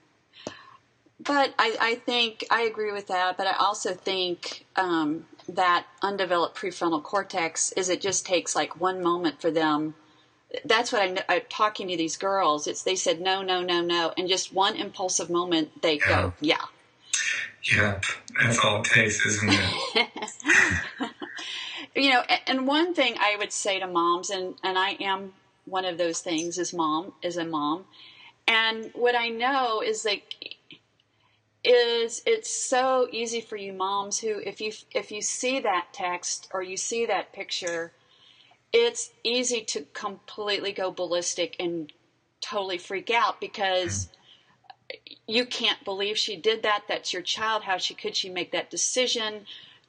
But 1.19 1.53
I, 1.57 1.77
I 1.79 1.95
think 1.95 2.45
I 2.51 2.61
agree 2.61 2.91
with 2.91 3.07
that. 3.07 3.37
But 3.37 3.47
I 3.47 3.53
also 3.53 3.93
think 3.93 4.65
um, 4.75 5.25
that 5.49 5.85
undeveloped 6.01 6.57
prefrontal 6.57 7.01
cortex 7.01 7.71
is 7.73 7.89
it 7.89 8.01
just 8.01 8.25
takes 8.25 8.55
like 8.55 8.79
one 8.79 9.01
moment 9.01 9.41
for 9.41 9.51
them. 9.51 9.95
That's 10.63 10.91
what 10.91 11.01
I'm, 11.01 11.17
I'm 11.27 11.41
talking 11.49 11.89
to 11.89 11.97
these 11.97 12.17
girls. 12.17 12.67
It's 12.67 12.83
they 12.83 12.95
said 12.95 13.19
no, 13.19 13.41
no, 13.41 13.61
no, 13.61 13.81
no, 13.81 14.13
and 14.17 14.27
just 14.27 14.53
one 14.53 14.75
impulsive 14.75 15.29
moment 15.29 15.81
they 15.81 15.99
yeah. 15.99 16.07
go, 16.07 16.33
yeah. 16.39 16.61
Yep, 17.71 18.05
that's 18.39 18.59
all 18.63 18.79
it 18.79 18.85
takes, 18.85 19.25
isn't 19.25 19.49
it? 19.51 20.09
you 21.95 22.11
know, 22.11 22.23
and 22.45 22.65
one 22.65 22.93
thing 22.93 23.15
I 23.19 23.35
would 23.37 23.51
say 23.51 23.79
to 23.79 23.87
moms, 23.87 24.29
and 24.29 24.55
and 24.63 24.77
I 24.77 24.91
am 25.01 25.33
one 25.65 25.83
of 25.83 25.97
those 25.97 26.21
things, 26.21 26.57
is 26.57 26.73
mom 26.73 27.11
is 27.21 27.35
a 27.35 27.43
mom, 27.43 27.85
and 28.47 28.89
what 28.93 29.15
I 29.15 29.27
know 29.27 29.81
is 29.81 30.05
like 30.05 30.57
is 31.63 32.21
it's 32.25 32.49
so 32.49 33.07
easy 33.11 33.41
for 33.41 33.57
you 33.57 33.73
moms 33.73 34.19
who 34.19 34.39
if 34.45 34.61
you 34.61 34.71
if 34.95 35.11
you 35.11 35.21
see 35.21 35.59
that 35.59 35.87
text 35.91 36.47
or 36.53 36.63
you 36.63 36.77
see 36.77 37.05
that 37.05 37.33
picture 37.33 37.91
it's 38.73 39.11
easy 39.23 39.61
to 39.61 39.85
completely 39.93 40.71
go 40.71 40.91
ballistic 40.91 41.55
and 41.59 41.91
totally 42.41 42.77
freak 42.77 43.09
out 43.09 43.39
because 43.39 44.09
you 45.27 45.45
can't 45.45 45.83
believe 45.83 46.17
she 46.17 46.35
did 46.35 46.63
that. 46.63 46.83
That's 46.87 47.13
your 47.13 47.21
child. 47.21 47.63
How 47.63 47.77
she 47.77 47.93
could 47.93 48.15
she 48.15 48.29
make 48.29 48.51
that 48.51 48.69
decision? 48.69 49.45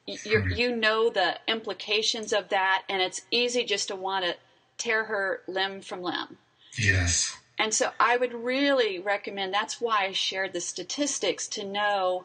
You 0.07 0.41
hmm. 0.41 0.51
you 0.51 0.77
know 0.77 1.11
the 1.11 1.39
implications 1.47 2.33
of 2.33 2.49
that 2.49 2.85
and 2.89 3.03
it's 3.03 3.23
easy 3.31 3.65
just 3.65 3.89
to 3.89 3.97
want 3.97 4.25
to 4.25 4.37
tear 4.79 5.05
her 5.05 5.43
limb 5.47 5.83
from 5.83 6.03
limb. 6.03 6.39
Yes. 6.79 7.37
And 7.59 7.75
so 7.75 7.91
I 7.99 8.17
would 8.17 8.33
really 8.33 9.01
recommend 9.01 9.53
that's 9.53 9.81
why 9.81 10.07
I 10.07 10.13
shared 10.13 10.53
the 10.53 10.61
statistics 10.61 11.49
to 11.49 11.65
know 11.65 12.25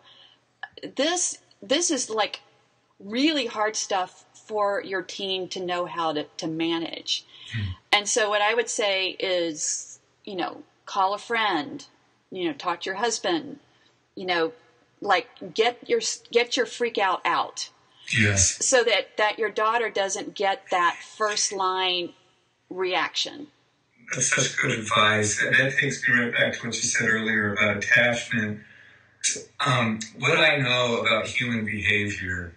this 0.95 1.39
this 1.61 1.91
is 1.91 2.09
like 2.09 2.41
really 2.99 3.47
hard 3.47 3.75
stuff 3.75 4.25
for 4.45 4.81
your 4.81 5.01
team 5.01 5.47
to 5.49 5.63
know 5.63 5.85
how 5.85 6.13
to, 6.13 6.25
to 6.37 6.47
manage. 6.47 7.25
Hmm. 7.53 7.71
And 7.91 8.09
so 8.09 8.29
what 8.29 8.41
I 8.41 8.53
would 8.53 8.69
say 8.69 9.09
is, 9.19 9.99
you 10.25 10.35
know, 10.35 10.63
call 10.85 11.13
a 11.13 11.19
friend, 11.19 11.85
you 12.31 12.47
know, 12.47 12.53
talk 12.53 12.81
to 12.81 12.89
your 12.89 12.97
husband, 12.97 13.59
you 14.15 14.25
know, 14.25 14.53
like 15.01 15.27
get 15.53 15.89
your 15.89 16.01
get 16.31 16.57
your 16.57 16.65
freak 16.65 16.97
out 16.97 17.21
out. 17.25 17.69
Yes. 18.17 18.65
So 18.65 18.83
that 18.83 19.17
that 19.17 19.39
your 19.39 19.49
daughter 19.49 19.89
doesn't 19.89 20.35
get 20.35 20.63
that 20.71 20.97
first 21.17 21.51
line 21.51 22.13
reaction. 22.69 23.47
That's 24.13 24.33
such 24.35 24.57
good 24.61 24.71
advice. 24.71 25.41
And 25.41 25.55
that 25.55 25.77
takes 25.77 26.07
me 26.07 26.19
right 26.19 26.33
back 26.33 26.53
to 26.53 26.67
what 26.67 26.75
you 26.75 26.81
said 26.81 27.09
earlier 27.09 27.53
about 27.53 27.77
attachment. 27.77 28.61
Um, 29.65 29.99
what 30.19 30.37
I 30.37 30.57
know 30.57 30.97
about 30.97 31.27
human 31.27 31.65
behavior 31.65 32.55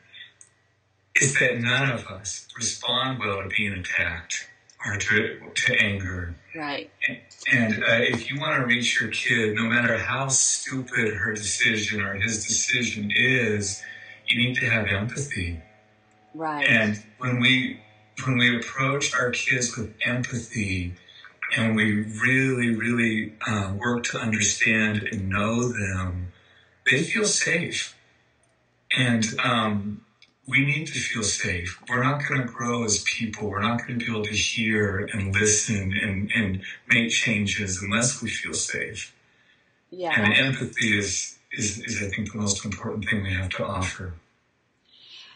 is 1.21 1.39
that 1.39 1.59
none 1.61 1.91
of 1.91 2.07
us 2.07 2.47
respond 2.57 3.19
well 3.19 3.43
to 3.43 3.49
being 3.49 3.73
attacked 3.73 4.49
or 4.85 4.97
to, 4.97 5.41
to 5.55 5.75
anger. 5.81 6.35
Right. 6.55 6.91
And, 7.09 7.19
and 7.53 7.85
uh, 7.85 7.87
if 8.01 8.31
you 8.31 8.39
want 8.39 8.61
to 8.61 8.67
reach 8.67 9.01
your 9.01 9.11
kid, 9.11 9.55
no 9.55 9.65
matter 9.65 9.99
how 9.99 10.29
stupid 10.29 11.15
her 11.15 11.33
decision 11.33 12.03
or 12.03 12.15
his 12.15 12.47
decision 12.47 13.11
is, 13.15 13.83
you 14.29 14.39
need 14.39 14.57
to 14.57 14.67
have 14.67 14.87
empathy. 14.87 15.61
Right. 16.35 16.67
And 16.69 17.03
when 17.19 17.41
we 17.41 17.81
when 18.25 18.39
we 18.39 18.57
approach 18.57 19.15
our 19.15 19.31
kids 19.31 19.77
with 19.77 19.95
empathy, 20.05 20.95
and 21.57 21.77
we 21.77 22.03
really, 22.03 22.75
really 22.75 23.35
uh, 23.47 23.75
work 23.77 24.05
to 24.05 24.19
understand 24.19 25.09
and 25.13 25.29
know 25.29 25.69
them, 25.69 26.33
they 26.91 27.03
feel 27.03 27.25
safe. 27.25 27.97
And 28.97 29.27
um, 29.43 30.06
we 30.49 30.65
need 30.65 30.87
to 30.87 30.93
feel 30.93 31.23
safe. 31.23 31.81
We're 31.89 32.03
not 32.03 32.23
going 32.29 32.41
to 32.41 32.47
grow 32.47 32.85
as 32.85 33.03
people. 33.03 33.51
We're 33.51 33.63
not 33.63 33.87
going 33.87 33.99
to 33.99 34.05
be 34.05 34.11
able 34.11 34.25
to 34.25 34.31
hear 34.31 35.09
and 35.13 35.35
listen 35.35 35.93
and, 36.01 36.31
and 36.35 36.63
make 36.89 37.11
changes 37.11 37.83
unless 37.83 38.23
we 38.23 38.31
feel 38.31 38.55
safe. 38.55 39.15
Yeah. 39.91 40.13
And 40.17 40.33
empathy 40.35 40.97
is, 40.97 41.39
is, 41.53 41.81
is, 41.81 42.03
I 42.03 42.09
think, 42.09 42.33
the 42.33 42.39
most 42.39 42.65
important 42.65 43.09
thing 43.09 43.23
we 43.23 43.33
have 43.33 43.49
to 43.51 43.67
offer. 43.67 44.15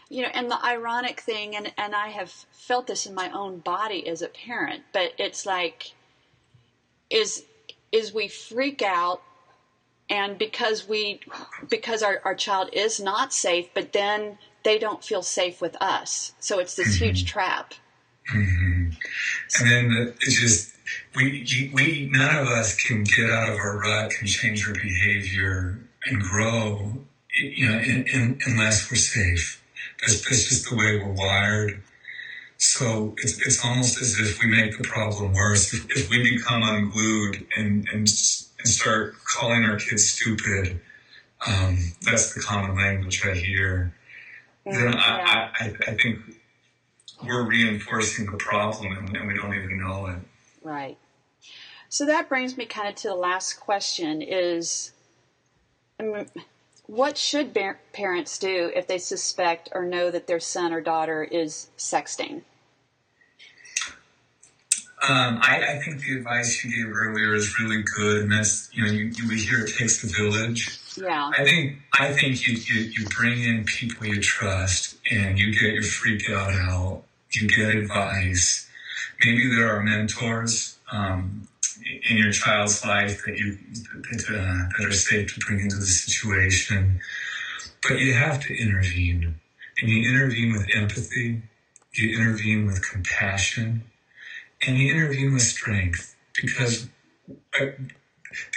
You 0.09 0.23
know, 0.23 0.29
and 0.33 0.51
the 0.51 0.63
ironic 0.63 1.21
thing, 1.21 1.55
and, 1.55 1.73
and 1.77 1.95
I 1.95 2.09
have 2.09 2.31
felt 2.51 2.87
this 2.87 3.05
in 3.05 3.13
my 3.13 3.31
own 3.31 3.59
body 3.59 4.07
as 4.07 4.21
a 4.21 4.27
parent, 4.27 4.83
but 4.93 5.13
it's 5.17 5.45
like 5.45 5.93
is 7.11 7.43
is 7.91 8.13
we 8.13 8.27
freak 8.27 8.81
out 8.81 9.21
and 10.09 10.37
because 10.37 10.87
we 10.87 11.19
because 11.69 12.01
our, 12.01 12.21
our 12.23 12.33
child 12.33 12.69
is 12.73 12.99
not 12.99 13.33
safe 13.33 13.67
but 13.73 13.91
then 13.91 14.37
they 14.63 14.77
don't 14.77 15.03
feel 15.03 15.21
safe 15.21 15.61
with 15.61 15.75
us 15.81 16.33
so 16.39 16.59
it's 16.59 16.75
this 16.75 16.95
mm-hmm. 16.95 17.05
huge 17.05 17.25
trap 17.25 17.73
mm-hmm. 18.33 18.89
and 19.59 19.71
then 19.71 20.13
it's 20.21 20.39
just 20.39 20.75
we 21.15 21.71
we 21.73 22.09
none 22.11 22.35
of 22.35 22.47
us 22.47 22.75
can 22.75 23.03
get 23.03 23.29
out 23.29 23.49
of 23.49 23.57
our 23.57 23.79
rut 23.79 24.11
can 24.11 24.27
change 24.27 24.67
our 24.67 24.73
behavior 24.73 25.79
and 26.05 26.21
grow 26.21 26.93
you 27.39 27.67
know 27.67 27.77
in, 27.79 28.05
in, 28.13 28.39
unless 28.45 28.89
we're 28.91 28.97
safe 28.97 29.63
that's, 30.01 30.21
that's 30.27 30.49
just 30.49 30.69
the 30.69 30.75
way 30.75 30.97
we're 30.97 31.13
wired 31.13 31.81
so 32.61 33.15
it's, 33.17 33.43
it's 33.43 33.65
almost 33.65 33.99
as 33.99 34.19
if 34.19 34.39
we 34.39 34.47
make 34.47 34.77
the 34.77 34.83
problem 34.83 35.33
worse. 35.33 35.73
If, 35.73 35.89
if 35.97 36.09
we 36.11 36.37
become 36.37 36.61
unglued 36.61 37.47
and, 37.57 37.87
and, 37.91 38.07
and 38.07 38.07
start 38.07 39.15
calling 39.23 39.63
our 39.63 39.77
kids 39.77 40.11
stupid, 40.11 40.79
um, 41.47 41.79
that's 42.03 42.35
the 42.35 42.39
common 42.39 42.75
language 42.75 43.25
I 43.25 43.33
hear. 43.33 43.95
Then 44.65 44.95
I, 44.95 45.49
I, 45.59 45.73
I 45.87 45.93
think 45.95 46.19
we're 47.23 47.47
reinforcing 47.47 48.29
the 48.29 48.37
problem 48.37 48.97
and, 48.97 49.15
and 49.15 49.27
we 49.27 49.35
don't 49.35 49.53
even 49.53 49.79
know 49.79 50.07
it. 50.07 50.17
Right. 50.63 50.97
So 51.89 52.05
that 52.05 52.29
brings 52.29 52.57
me 52.57 52.65
kind 52.65 52.87
of 52.87 52.95
to 52.95 53.09
the 53.09 53.15
last 53.15 53.59
question 53.59 54.21
is 54.21 54.91
I 55.99 56.03
mean, 56.03 56.25
what 56.87 57.17
should 57.17 57.57
parents 57.93 58.37
do 58.37 58.71
if 58.75 58.87
they 58.87 58.97
suspect 58.97 59.69
or 59.71 59.85
know 59.85 60.09
that 60.11 60.27
their 60.27 60.39
son 60.39 60.73
or 60.73 60.81
daughter 60.81 61.23
is 61.23 61.69
sexting? 61.77 62.41
Um, 65.07 65.39
I, 65.41 65.63
I, 65.67 65.79
think 65.79 66.01
the 66.01 66.17
advice 66.17 66.63
you 66.63 66.85
gave 66.85 66.95
earlier 66.95 67.33
is 67.33 67.59
really 67.59 67.81
good, 67.81 68.23
and 68.23 68.31
that's 68.31 68.69
you 68.71 68.85
know 68.85 68.91
you, 68.91 69.05
you, 69.05 69.27
we 69.29 69.39
hear 69.39 69.65
it 69.65 69.73
takes 69.75 69.99
the 70.01 70.07
village. 70.07 70.79
Yeah. 70.97 71.31
I 71.37 71.43
think 71.43 71.79
I 71.93 72.13
think 72.13 72.45
you, 72.47 72.55
you 72.55 72.81
you 72.81 73.05
bring 73.07 73.41
in 73.41 73.63
people 73.65 74.07
you 74.07 74.21
trust, 74.21 74.97
and 75.09 75.37
you 75.39 75.53
get 75.53 75.73
your 75.73 75.83
freak 75.83 76.29
out 76.29 76.53
out. 76.53 77.03
You 77.31 77.47
get 77.47 77.75
advice. 77.75 78.67
Maybe 79.23 79.49
there 79.55 79.73
are 79.73 79.81
mentors 79.81 80.77
um, 80.91 81.47
in 82.09 82.17
your 82.17 82.31
child's 82.31 82.83
life 82.85 83.23
that 83.25 83.37
you 83.37 83.57
that, 84.11 84.25
uh, 84.29 84.77
that 84.77 84.87
are 84.87 84.91
safe 84.91 85.33
to 85.33 85.39
bring 85.39 85.61
into 85.61 85.77
the 85.77 85.85
situation, 85.85 86.99
but 87.87 87.99
you 87.99 88.13
have 88.13 88.41
to 88.45 88.53
intervene, 88.61 89.35
and 89.81 89.89
you 89.89 90.09
intervene 90.09 90.53
with 90.53 90.67
empathy. 90.75 91.43
You 91.93 92.17
intervene 92.17 92.65
with 92.67 92.89
compassion 92.89 93.83
and 94.65 94.77
you 94.77 94.93
intervene 94.93 95.33
with 95.33 95.41
strength 95.41 96.15
because 96.41 96.87
uh, 97.59 97.65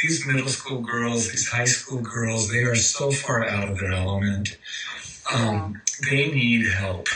these 0.03 0.27
middle 0.27 0.49
school 0.49 0.81
girls, 0.81 1.31
these 1.31 1.49
high 1.49 1.65
school 1.65 2.01
girls, 2.01 2.51
they 2.51 2.63
are 2.63 2.75
so 2.75 3.11
far 3.11 3.45
out 3.47 3.69
of 3.69 3.79
their 3.79 3.93
element. 3.93 4.57
Um, 5.33 5.81
they 6.11 6.31
need 6.31 6.67
help. 6.71 7.09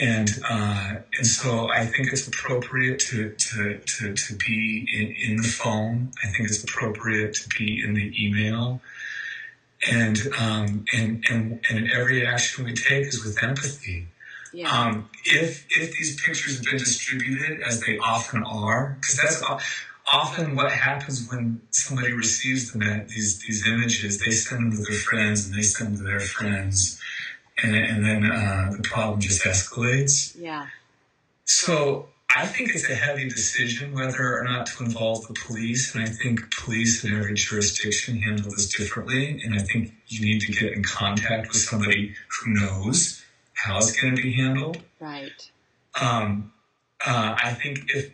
And 0.00 0.30
uh, 0.48 0.94
and 1.16 1.26
so 1.26 1.70
I 1.70 1.86
think 1.86 2.12
it's 2.12 2.28
appropriate 2.28 3.00
to 3.00 3.30
to, 3.30 3.78
to, 3.78 4.14
to 4.14 4.34
be 4.36 4.86
in, 4.92 5.30
in 5.30 5.36
the 5.38 5.48
phone. 5.48 6.12
I 6.22 6.28
think 6.28 6.48
it's 6.48 6.62
appropriate 6.62 7.34
to 7.34 7.48
be 7.58 7.82
in 7.82 7.94
the 7.94 8.12
email. 8.24 8.80
And 9.90 10.18
um, 10.38 10.84
and 10.92 11.24
and 11.30 11.60
and 11.70 11.90
every 11.90 12.26
action 12.26 12.64
we 12.64 12.74
take 12.74 13.06
is 13.06 13.24
with 13.24 13.42
empathy. 13.42 14.08
Yeah. 14.52 14.70
Um, 14.70 15.10
if 15.24 15.66
if 15.70 15.92
these 15.92 16.20
pictures 16.20 16.56
have 16.56 16.64
been 16.64 16.78
distributed 16.78 17.60
as 17.62 17.80
they 17.80 17.98
often 17.98 18.44
are, 18.44 18.96
because 19.00 19.16
that's 19.16 19.42
often 20.12 20.56
what 20.56 20.70
happens 20.72 21.28
when 21.30 21.60
somebody 21.70 22.12
receives 22.12 22.72
them, 22.72 22.80
these 23.08 23.40
these 23.46 23.66
images, 23.66 24.18
they 24.18 24.30
send 24.30 24.72
them 24.72 24.78
to 24.78 24.84
their 24.84 24.98
friends 24.98 25.46
and 25.46 25.54
they 25.56 25.62
send 25.62 25.96
them 25.96 26.04
to 26.04 26.10
their 26.10 26.20
friends, 26.20 27.00
and 27.62 27.74
and 27.76 28.04
then 28.04 28.30
uh, 28.30 28.72
the 28.76 28.82
problem 28.82 29.20
just 29.20 29.44
escalates. 29.44 30.34
Yeah. 30.38 30.66
So 31.44 32.08
I 32.34 32.46
think 32.46 32.74
it's 32.74 32.88
a 32.88 32.94
heavy 32.94 33.28
decision 33.28 33.94
whether 33.94 34.38
or 34.38 34.44
not 34.44 34.66
to 34.66 34.84
involve 34.84 35.26
the 35.26 35.34
police, 35.34 35.94
and 35.94 36.04
I 36.04 36.08
think 36.08 36.54
police 36.56 37.04
in 37.04 37.16
every 37.16 37.34
jurisdiction 37.34 38.20
handle 38.20 38.50
this 38.50 38.68
differently. 38.68 39.40
And 39.42 39.54
I 39.54 39.62
think 39.62 39.94
you 40.08 40.20
need 40.24 40.40
to 40.42 40.52
get 40.52 40.72
in 40.72 40.82
contact 40.82 41.48
with 41.48 41.56
somebody 41.56 42.14
who 42.28 42.54
knows 42.54 43.24
how 43.54 43.78
it's 43.78 43.98
going 44.00 44.14
to 44.14 44.22
be 44.22 44.32
handled. 44.32 44.78
Right. 45.00 45.50
Um, 46.00 46.52
uh, 47.04 47.34
I 47.42 47.54
think 47.54 47.90
if 47.94 48.12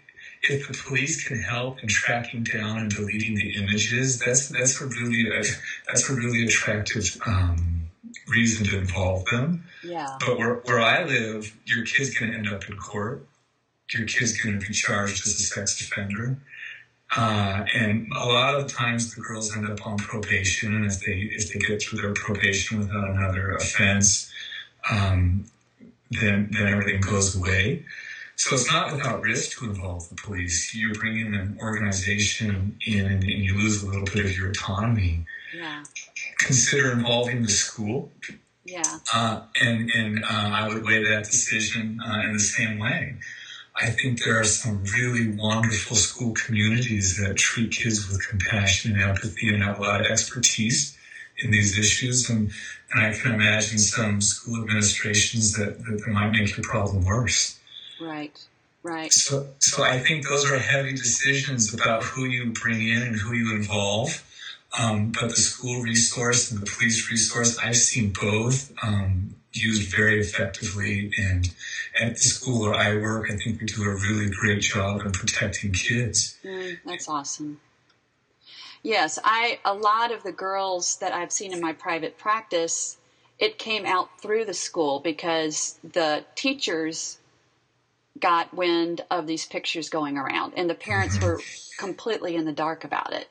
if 0.51 0.69
the 0.69 0.75
police 0.75 1.27
can 1.27 1.41
help 1.41 1.83
in 1.83 1.89
tracking 1.89 2.45
down 2.45 2.79
and 2.79 2.91
deleting 2.91 3.35
the 3.35 3.57
images, 3.57 4.19
that's 4.19 4.49
that's 4.49 4.81
a 4.81 4.87
really 4.87 5.29
a, 5.29 5.43
that's 5.87 6.09
a 6.09 6.15
really 6.15 6.45
attractive 6.45 7.17
um, 7.27 7.89
reason 8.29 8.67
to 8.67 8.79
involve 8.79 9.25
them. 9.27 9.65
Yeah. 9.83 10.17
But 10.21 10.39
where 10.39 10.55
where 10.65 10.81
I 10.81 11.05
live, 11.05 11.57
your 11.65 11.85
kid's 11.85 12.19
going 12.19 12.33
to 12.33 12.39
end 12.39 12.49
up 12.49 12.69
in 12.69 12.77
court. 12.77 13.27
Your 13.93 14.07
kid's 14.07 14.41
going 14.41 14.59
to 14.59 14.67
be 14.67 14.73
charged 14.73 15.27
as 15.27 15.35
a 15.35 15.43
sex 15.43 15.81
offender. 15.81 16.39
Uh, 17.17 17.65
and 17.75 18.11
a 18.13 18.27
lot 18.27 18.55
of 18.55 18.67
times 18.67 19.15
the 19.15 19.21
girls 19.21 19.55
end 19.57 19.71
up 19.71 19.87
on 19.87 19.97
probation, 19.99 20.75
and 20.75 20.85
if 20.85 21.01
they 21.01 21.13
if 21.13 21.53
they 21.53 21.61
get 21.61 21.83
through 21.83 22.01
their 22.01 22.15
probation 22.15 22.79
without 22.79 23.09
another 23.09 23.53
offense, 23.53 24.33
um, 24.91 25.45
then 26.11 26.49
then 26.51 26.67
everything 26.67 27.01
goes 27.01 27.37
away. 27.37 27.85
So 28.37 28.55
it's 28.55 28.71
not 28.71 28.93
without 28.93 29.23
risk 29.23 29.59
to 29.59 29.67
involve 29.67 30.09
the 30.09 30.17
police. 30.17 30.75
You 30.75 30.93
bring 30.95 31.19
in 31.19 31.35
an 31.35 31.59
organization 31.61 32.79
in 32.87 33.07
and 33.07 33.25
you 33.25 33.55
lose 33.57 33.83
a 33.83 33.87
little 33.87 34.05
bit 34.05 34.25
of 34.25 34.37
your 34.37 34.51
autonomy. 34.51 35.25
Yeah. 35.57 35.85
Consider 36.39 36.93
involving 36.93 37.43
the 37.43 37.49
school. 37.49 38.11
Yeah. 38.65 38.83
Uh, 39.13 39.43
and 39.61 39.91
and 39.91 40.25
uh, 40.25 40.29
I 40.29 40.69
would 40.69 40.85
weigh 40.85 41.05
that 41.05 41.25
decision 41.25 42.01
uh, 42.01 42.21
in 42.21 42.33
the 42.33 42.41
same 42.41 42.79
way. 42.79 43.17
I 43.77 43.91
think 43.91 44.23
there 44.23 44.39
are 44.39 44.45
some 44.45 44.85
really 44.85 45.33
wonderful 45.33 45.97
school 45.97 46.33
communities 46.35 47.19
that 47.19 47.37
treat 47.37 47.73
kids 47.73 48.09
with 48.09 48.27
compassion 48.29 48.93
and 48.93 49.03
empathy 49.03 49.53
and 49.53 49.63
have 49.65 49.81
a 49.81 49.83
lot 49.83 50.01
of 50.01 50.07
expertise 50.07 50.97
in 51.39 51.51
these 51.51 51.77
issues. 51.77 52.31
And, 52.31 52.53
and 52.93 53.05
I 53.05 53.13
can 53.13 53.35
imagine 53.35 53.79
some 53.79 54.21
school 54.21 54.63
administrations 54.63 55.55
that, 55.55 55.85
that, 55.85 56.07
might 56.07 56.31
make 56.31 56.57
your 56.57 56.63
problem 56.63 57.05
worse. 57.05 57.59
Right, 58.01 58.39
right. 58.83 59.13
So, 59.13 59.49
so 59.59 59.83
I 59.83 59.99
think 59.99 60.29
those 60.29 60.51
are 60.51 60.59
heavy 60.59 60.93
decisions 60.93 61.73
about 61.75 62.03
who 62.03 62.25
you 62.25 62.53
bring 62.53 62.87
in 62.87 63.03
and 63.03 63.17
who 63.17 63.35
you 63.35 63.55
involve. 63.55 64.23
Um, 64.79 65.13
but 65.13 65.31
the 65.31 65.37
school 65.37 65.83
resource 65.83 66.51
and 66.51 66.61
the 66.61 66.67
police 66.67 67.11
resource, 67.11 67.59
I've 67.59 67.77
seen 67.77 68.13
both 68.13 68.73
um, 68.83 69.37
used 69.53 69.95
very 69.95 70.21
effectively. 70.21 71.13
And 71.17 71.49
at 72.01 72.15
the 72.15 72.23
school 72.23 72.63
where 72.63 72.75
I 72.75 72.97
work, 72.97 73.31
I 73.31 73.37
think 73.37 73.61
we 73.61 73.67
do 73.67 73.85
a 73.85 73.95
really 73.95 74.31
great 74.31 74.63
job 74.63 75.03
in 75.03 75.13
protecting 75.13 75.73
kids. 75.73 76.37
Mm, 76.45 76.79
that's 76.85 77.09
awesome. 77.09 77.61
Yes, 78.83 79.19
I 79.25 79.61
a 79.65 79.73
lot 79.73 80.13
of 80.13 80.23
the 80.25 80.33
girls 80.33 80.97
that 80.97 81.13
I've 81.13 81.33
seen 81.33 81.55
in 81.55 81.61
my 81.61 81.73
private 81.73 82.19
practice, 82.19 82.99
it 83.39 83.59
came 83.59 83.87
out 83.87 84.21
through 84.21 84.45
the 84.45 84.53
school 84.53 85.01
because 85.01 85.79
the 85.83 86.25
teachers 86.35 87.19
got 88.19 88.55
wind 88.55 89.03
of 89.11 89.27
these 89.27 89.47
pictures 89.47 89.89
going 89.89 90.17
around, 90.17 90.55
and 90.57 90.69
the 90.69 90.75
parents 90.75 91.21
were 91.21 91.41
completely 91.79 92.37
in 92.37 92.45
the 92.45 92.53
dark 92.53 92.85
about 92.85 93.13
it. 93.13 93.29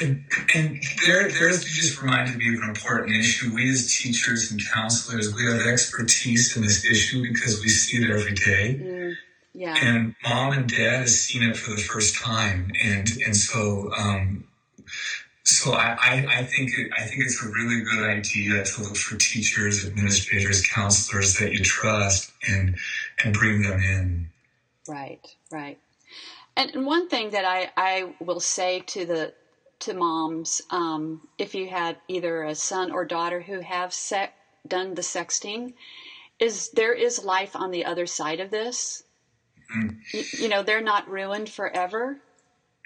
And, 0.00 0.24
and 0.54 0.80
there, 1.04 1.28
there's 1.28 1.64
just 1.64 2.00
reminded 2.00 2.36
me 2.36 2.54
of 2.54 2.62
an 2.62 2.68
important 2.68 3.16
issue. 3.16 3.52
We 3.54 3.70
as 3.70 3.92
teachers 3.92 4.52
and 4.52 4.60
counselors, 4.72 5.34
we 5.34 5.44
have 5.46 5.66
expertise 5.66 6.56
in 6.56 6.62
this 6.62 6.84
issue 6.84 7.22
because 7.22 7.60
we 7.60 7.68
see 7.68 8.04
it 8.04 8.10
every 8.10 8.34
day. 8.34 8.80
Mm, 8.80 9.14
yeah. 9.52 9.76
And 9.82 10.14
mom 10.22 10.52
and 10.52 10.68
dad 10.68 11.00
has 11.00 11.18
seen 11.18 11.42
it 11.42 11.56
for 11.56 11.70
the 11.70 11.80
first 11.80 12.16
time, 12.16 12.70
and 12.82 13.08
and 13.24 13.36
so 13.36 13.90
um, 13.96 14.44
so 15.44 15.72
I, 15.72 15.96
I, 16.00 16.26
I 16.38 16.42
think 16.44 16.70
it, 16.78 16.90
I 16.96 17.02
think 17.02 17.22
it's 17.22 17.42
a 17.44 17.48
really 17.48 17.82
good 17.82 18.04
idea 18.08 18.64
to 18.64 18.82
look 18.82 18.96
for 18.96 19.16
teachers, 19.16 19.84
administrators, 19.84 20.66
counselors 20.66 21.36
that 21.38 21.52
you 21.52 21.62
trust, 21.62 22.32
and 22.48 22.76
and 23.22 23.34
bring 23.34 23.62
them 23.62 23.80
in. 23.80 24.28
Right, 24.88 25.20
right. 25.50 25.78
And, 26.56 26.70
and 26.74 26.86
one 26.86 27.08
thing 27.08 27.30
that 27.30 27.44
I, 27.44 27.70
I 27.76 28.14
will 28.20 28.40
say 28.40 28.80
to 28.86 29.04
the 29.04 29.32
to 29.80 29.94
moms, 29.94 30.62
um, 30.70 31.20
if 31.36 31.54
you 31.54 31.68
had 31.68 31.96
either 32.08 32.44
a 32.44 32.54
son 32.54 32.90
or 32.90 33.04
daughter 33.04 33.40
who 33.40 33.60
have 33.60 33.92
sec- 33.92 34.34
done 34.66 34.94
the 34.94 35.02
sexting, 35.02 35.74
is 36.38 36.70
there 36.70 36.94
is 36.94 37.24
life 37.24 37.54
on 37.54 37.70
the 37.70 37.84
other 37.84 38.06
side 38.06 38.40
of 38.40 38.50
this. 38.50 39.02
Mm. 39.74 39.96
You, 40.12 40.22
you, 40.38 40.48
know, 40.48 40.62
they're 40.62 40.80
not 40.80 41.08
ruined 41.08 41.48
forever. 41.48 42.18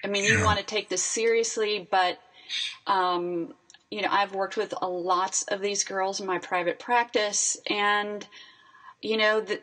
I 0.02 0.08
mean, 0.08 0.24
you 0.24 0.38
Yeah. 0.38 0.44
want 0.44 0.58
to 0.58 0.64
take 0.64 0.88
this 0.88 1.02
seriously, 1.02 1.86
but 1.90 2.18
um, 2.86 3.52
you 3.90 4.02
know, 4.02 4.08
I've 4.10 4.34
worked 4.34 4.56
with 4.56 4.74
a 4.80 4.88
lots 4.88 5.42
of 5.44 5.60
these 5.60 5.84
girls 5.84 6.20
in 6.20 6.26
my 6.26 6.38
private 6.38 6.78
practice, 6.78 7.56
and 7.68 8.26
you 9.00 9.16
know, 9.16 9.40
the, 9.40 9.60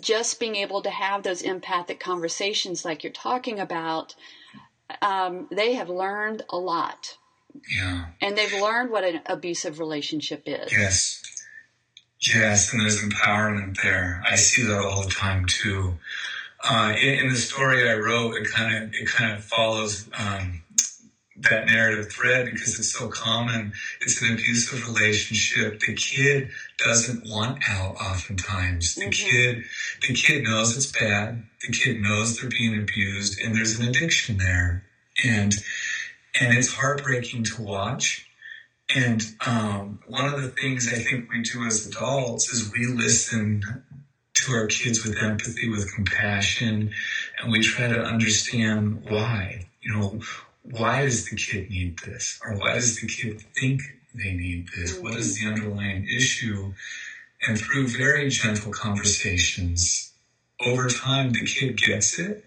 just 0.00 0.38
being 0.40 0.56
able 0.56 0.82
to 0.82 0.90
have 0.90 1.22
those 1.22 1.42
empathic 1.42 2.00
conversations 2.00 2.84
like 2.84 3.02
you're 3.02 3.12
talking 3.12 3.58
about, 3.60 4.14
um, 5.02 5.46
they 5.50 5.74
have 5.74 5.88
learned 5.88 6.42
a 6.50 6.56
lot, 6.58 7.16
Yeah. 7.76 8.06
and 8.20 8.36
they've 8.36 8.52
learned 8.52 8.90
what 8.90 9.04
an 9.04 9.20
abusive 9.26 9.78
relationship 9.78 10.42
is. 10.46 10.72
Yes. 10.72 11.22
Yes, 12.20 12.72
and 12.72 12.82
there's 12.82 13.00
empowerment 13.02 13.80
there. 13.82 14.22
I 14.28 14.34
see 14.36 14.62
that 14.64 14.78
all 14.80 15.02
the 15.04 15.10
time 15.10 15.46
too. 15.46 15.98
Uh, 16.64 16.92
in, 17.00 17.20
in 17.26 17.28
the 17.28 17.36
story 17.38 17.88
I 17.88 17.94
wrote, 17.94 18.34
it 18.34 18.48
kind 18.50 18.74
of 18.76 18.92
it 18.92 19.06
kind 19.06 19.36
of 19.38 19.44
follows 19.44 20.08
um, 20.18 20.62
that 21.42 21.66
narrative 21.66 22.10
thread 22.12 22.46
because 22.46 22.78
it's 22.78 22.92
so 22.92 23.08
common. 23.08 23.72
It's 24.00 24.20
an 24.22 24.32
abusive 24.32 24.86
relationship. 24.88 25.80
The 25.80 25.94
kid 25.94 26.50
doesn't 26.78 27.24
want 27.28 27.62
out. 27.68 27.96
Oftentimes, 27.96 28.94
the 28.96 29.06
Mhm. 29.06 29.12
kid 29.12 29.64
the 30.06 30.14
kid 30.14 30.44
knows 30.44 30.76
it's 30.76 30.86
bad. 30.86 31.44
The 31.66 31.72
kid 31.72 32.00
knows 32.00 32.38
they're 32.40 32.50
being 32.50 32.78
abused, 32.78 33.38
and 33.40 33.54
there's 33.54 33.78
an 33.78 33.88
addiction 33.88 34.38
there, 34.38 34.84
and 35.24 35.54
and 36.40 36.56
it's 36.56 36.72
heartbreaking 36.72 37.44
to 37.44 37.62
watch. 37.62 38.26
And 38.94 39.22
um, 39.44 40.00
one 40.06 40.32
of 40.32 40.40
the 40.40 40.48
things 40.48 40.88
I 40.88 40.96
think 40.96 41.30
we 41.30 41.42
do 41.42 41.64
as 41.64 41.86
adults 41.86 42.52
is 42.52 42.72
we 42.72 42.86
listen 42.86 43.84
to 44.34 44.52
our 44.52 44.66
kids 44.66 45.04
with 45.04 45.16
empathy, 45.18 45.68
with 45.68 45.92
compassion, 45.94 46.94
and 47.38 47.52
we 47.52 47.60
try 47.60 47.88
to 47.88 48.00
understand 48.02 49.04
why. 49.04 49.66
You 49.82 49.92
know, 49.92 50.20
why 50.70 51.02
does 51.02 51.28
the 51.28 51.36
kid 51.36 51.70
need 51.70 51.98
this? 52.00 52.38
Or 52.44 52.56
why 52.56 52.74
does 52.74 53.00
the 53.00 53.06
kid 53.06 53.40
think 53.58 53.80
they 54.14 54.32
need 54.32 54.68
this? 54.76 54.98
What 54.98 55.14
is 55.14 55.38
the 55.38 55.48
underlying 55.48 56.06
issue? 56.08 56.72
And 57.46 57.58
through 57.58 57.88
very 57.88 58.28
gentle 58.28 58.72
conversations, 58.72 60.12
over 60.64 60.88
time, 60.88 61.32
the 61.32 61.46
kid 61.46 61.80
gets 61.80 62.18
it. 62.18 62.44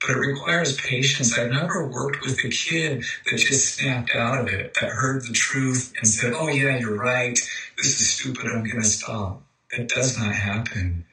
But 0.00 0.16
it 0.16 0.18
requires 0.18 0.78
patience. 0.78 1.38
I've 1.38 1.50
never 1.50 1.88
worked 1.88 2.20
with 2.22 2.38
a 2.44 2.48
kid 2.50 3.04
that 3.24 3.38
just 3.38 3.76
snapped 3.76 4.14
out 4.14 4.38
of 4.38 4.48
it, 4.48 4.74
that 4.80 4.90
heard 4.90 5.22
the 5.22 5.32
truth 5.32 5.94
and 5.96 6.06
said, 6.06 6.34
Oh, 6.36 6.48
yeah, 6.48 6.76
you're 6.76 6.98
right. 6.98 7.38
This 7.78 8.00
is 8.00 8.10
stupid. 8.10 8.46
I'm 8.46 8.64
going 8.64 8.82
to 8.82 8.84
stop. 8.84 9.42
That 9.74 9.88
does 9.88 10.18
not 10.18 10.34
happen. 10.34 11.06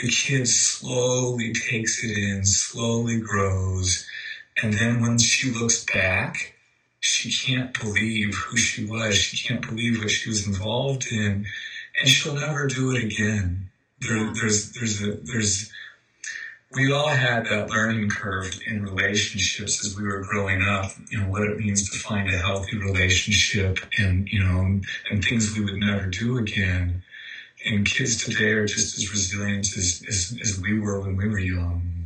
The 0.00 0.08
kid 0.08 0.46
slowly 0.46 1.52
takes 1.52 2.04
it 2.04 2.16
in, 2.16 2.44
slowly 2.44 3.20
grows. 3.20 4.06
And 4.62 4.72
then 4.72 5.00
when 5.00 5.18
she 5.18 5.52
looks 5.52 5.84
back, 5.84 6.54
she 7.00 7.30
can't 7.30 7.78
believe 7.78 8.34
who 8.34 8.56
she 8.56 8.84
was. 8.84 9.16
She 9.16 9.46
can't 9.46 9.66
believe 9.66 9.98
what 9.98 10.10
she 10.10 10.28
was 10.28 10.46
involved 10.46 11.06
in. 11.12 11.46
And 12.00 12.08
she'll 12.08 12.34
never 12.34 12.66
do 12.66 12.90
it 12.94 13.04
again. 13.04 13.70
There, 14.00 14.32
there's, 14.34 14.72
there's 14.72 15.02
a, 15.02 15.12
there's, 15.12 15.72
we 16.74 16.92
all 16.92 17.08
had 17.08 17.46
that 17.46 17.70
learning 17.70 18.10
curve 18.10 18.60
in 18.66 18.82
relationships 18.82 19.84
as 19.84 19.96
we 19.96 20.04
were 20.04 20.22
growing 20.22 20.62
up, 20.62 20.92
you 21.10 21.18
know, 21.18 21.28
what 21.28 21.42
it 21.42 21.58
means 21.58 21.88
to 21.90 21.98
find 21.98 22.28
a 22.28 22.38
healthy 22.38 22.78
relationship 22.78 23.78
and, 23.98 24.28
you 24.28 24.44
know, 24.44 24.80
and 25.10 25.24
things 25.24 25.56
we 25.56 25.64
would 25.64 25.80
never 25.80 26.06
do 26.06 26.38
again. 26.38 27.02
And 27.64 27.86
kids 27.86 28.24
today 28.24 28.50
are 28.52 28.66
just 28.66 28.96
as 28.98 29.10
resilient 29.10 29.76
as, 29.76 30.04
as, 30.06 30.38
as 30.40 30.60
we 30.60 30.78
were 30.78 31.00
when 31.00 31.16
we 31.16 31.28
were 31.28 31.38
young. 31.38 31.97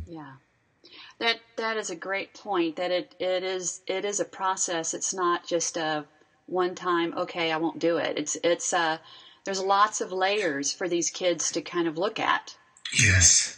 That 1.23 1.39
that 1.55 1.77
is 1.77 1.89
a 1.89 1.95
great 1.95 2.33
point. 2.33 2.75
That 2.75 2.91
it, 2.91 3.15
it 3.17 3.43
is 3.43 3.79
it 3.87 4.03
is 4.03 4.19
a 4.19 4.25
process. 4.25 4.93
It's 4.93 5.13
not 5.13 5.47
just 5.47 5.77
a 5.77 6.03
one 6.47 6.75
time. 6.75 7.13
Okay, 7.17 7.49
I 7.49 7.55
won't 7.55 7.79
do 7.79 7.95
it. 7.95 8.17
It's 8.17 8.35
it's 8.43 8.73
uh 8.73 8.97
there's 9.45 9.63
lots 9.63 10.01
of 10.01 10.11
layers 10.11 10.73
for 10.73 10.89
these 10.89 11.09
kids 11.09 11.49
to 11.53 11.61
kind 11.61 11.87
of 11.87 11.97
look 11.97 12.19
at. 12.19 12.57
Yes. 13.01 13.57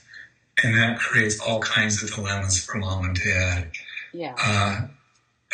And 0.63 0.78
that 0.78 0.99
creates 0.99 1.39
all 1.39 1.60
kinds 1.60 2.04
of 2.04 2.13
dilemmas 2.13 2.63
for 2.63 2.78
mom 2.78 3.06
and 3.06 3.15
dad. 3.15 3.71
Yeah. 4.13 4.36
Uh, 4.38 4.88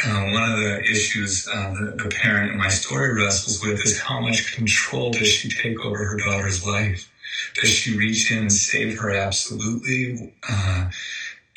uh, 0.05 0.31
one 0.31 0.51
of 0.51 0.59
the 0.59 0.81
issues 0.83 1.47
uh, 1.47 1.73
the, 1.79 2.03
the 2.03 2.09
parent 2.09 2.51
in 2.51 2.57
my 2.57 2.67
story 2.67 3.13
wrestles 3.13 3.65
with 3.65 3.85
is 3.85 4.01
how 4.01 4.19
much 4.19 4.53
control 4.53 5.11
does 5.11 5.29
she 5.29 5.49
take 5.49 5.79
over 5.85 6.03
her 6.03 6.17
daughter's 6.17 6.67
life? 6.67 7.09
Does 7.55 7.69
she 7.69 7.97
reach 7.97 8.31
in 8.31 8.39
and 8.39 8.51
save 8.51 8.99
her? 8.99 9.11
Absolutely. 9.11 10.33
Uh, 10.49 10.89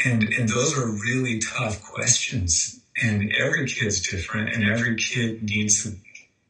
and 0.02 0.22
and 0.24 0.48
those 0.48 0.76
are 0.76 0.86
really 0.86 1.38
tough 1.38 1.82
questions. 1.82 2.80
And 3.02 3.32
every 3.32 3.66
kid's 3.66 4.00
different, 4.00 4.54
and 4.54 4.64
every 4.64 4.94
kid 4.96 5.42
needs 5.42 5.84
a 5.84 5.94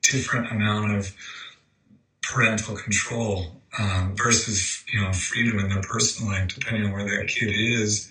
different 0.02 0.52
amount 0.52 0.94
of 0.94 1.14
parental 2.22 2.76
control 2.76 3.62
um, 3.78 4.14
versus 4.16 4.84
you 4.92 5.00
know 5.00 5.12
freedom 5.12 5.58
in 5.58 5.68
their 5.68 5.82
personal 5.82 6.32
life, 6.32 6.54
depending 6.54 6.84
on 6.84 6.92
where 6.92 7.04
that 7.04 7.28
kid 7.28 7.50
is. 7.54 8.10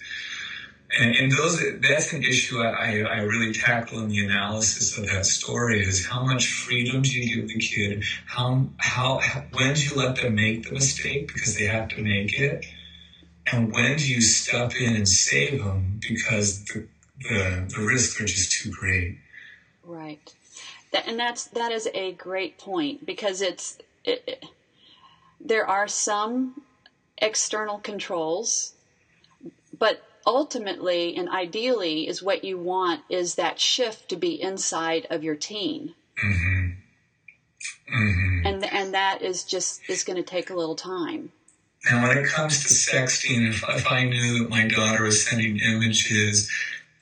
And, 0.99 1.15
and 1.15 1.31
those 1.31 1.59
that's 1.81 2.13
an 2.13 2.23
issue 2.23 2.61
I, 2.61 3.01
I 3.01 3.17
really 3.21 3.51
tackle 3.51 3.99
in 3.99 4.09
the 4.09 4.23
analysis 4.23 4.95
of 4.97 5.07
that 5.07 5.25
story 5.25 5.81
is 5.81 6.05
how 6.05 6.23
much 6.23 6.47
freedom 6.47 7.01
do 7.01 7.11
you 7.11 7.35
give 7.35 7.47
the 7.47 7.59
kid? 7.59 8.03
How 8.25 8.69
how 8.77 9.19
when 9.53 9.73
do 9.73 9.83
you 9.83 9.95
let 9.95 10.17
them 10.17 10.35
make 10.35 10.67
the 10.67 10.73
mistake 10.73 11.33
because 11.33 11.55
they 11.55 11.65
have 11.65 11.89
to 11.89 12.01
make 12.01 12.39
it? 12.39 12.65
And 13.51 13.71
when 13.73 13.97
do 13.97 14.07
you 14.07 14.21
step 14.21 14.73
in 14.79 14.95
and 14.95 15.07
save 15.07 15.63
them 15.63 15.99
because 16.07 16.63
the 16.65 16.87
the, 17.19 17.73
the 17.75 17.81
risks 17.81 18.19
are 18.19 18.25
just 18.25 18.51
too 18.51 18.71
great? 18.71 19.17
Right. 19.83 20.33
That, 20.91 21.07
and 21.07 21.19
that's 21.19 21.45
that 21.45 21.71
is 21.71 21.89
a 21.93 22.13
great 22.13 22.57
point 22.57 23.05
because 23.05 23.41
it's 23.41 23.77
it, 24.03 24.23
it, 24.27 24.45
there 25.39 25.67
are 25.67 25.87
some 25.87 26.61
external 27.17 27.79
controls, 27.79 28.73
but 29.77 30.01
ultimately 30.25 31.15
and 31.15 31.27
ideally 31.29 32.07
is 32.07 32.23
what 32.23 32.43
you 32.43 32.57
want 32.57 33.01
is 33.09 33.35
that 33.35 33.59
shift 33.59 34.09
to 34.09 34.15
be 34.15 34.41
inside 34.41 35.05
of 35.09 35.23
your 35.23 35.35
teen. 35.35 35.93
Mm-hmm. 36.23 36.69
Mm-hmm. 37.95 38.47
And 38.47 38.65
and 38.65 38.93
that 38.93 39.21
is 39.21 39.43
just 39.43 39.81
is 39.89 40.03
going 40.03 40.17
to 40.17 40.23
take 40.23 40.49
a 40.49 40.55
little 40.55 40.75
time. 40.75 41.31
Now, 41.85 42.07
when 42.07 42.17
it 42.17 42.27
comes 42.27 42.63
to 42.63 42.69
sexting, 42.69 43.49
if, 43.49 43.63
if 43.67 43.91
I 43.91 44.05
knew 44.05 44.39
that 44.39 44.49
my 44.49 44.67
daughter 44.67 45.03
was 45.03 45.25
sending 45.25 45.59
images, 45.59 46.49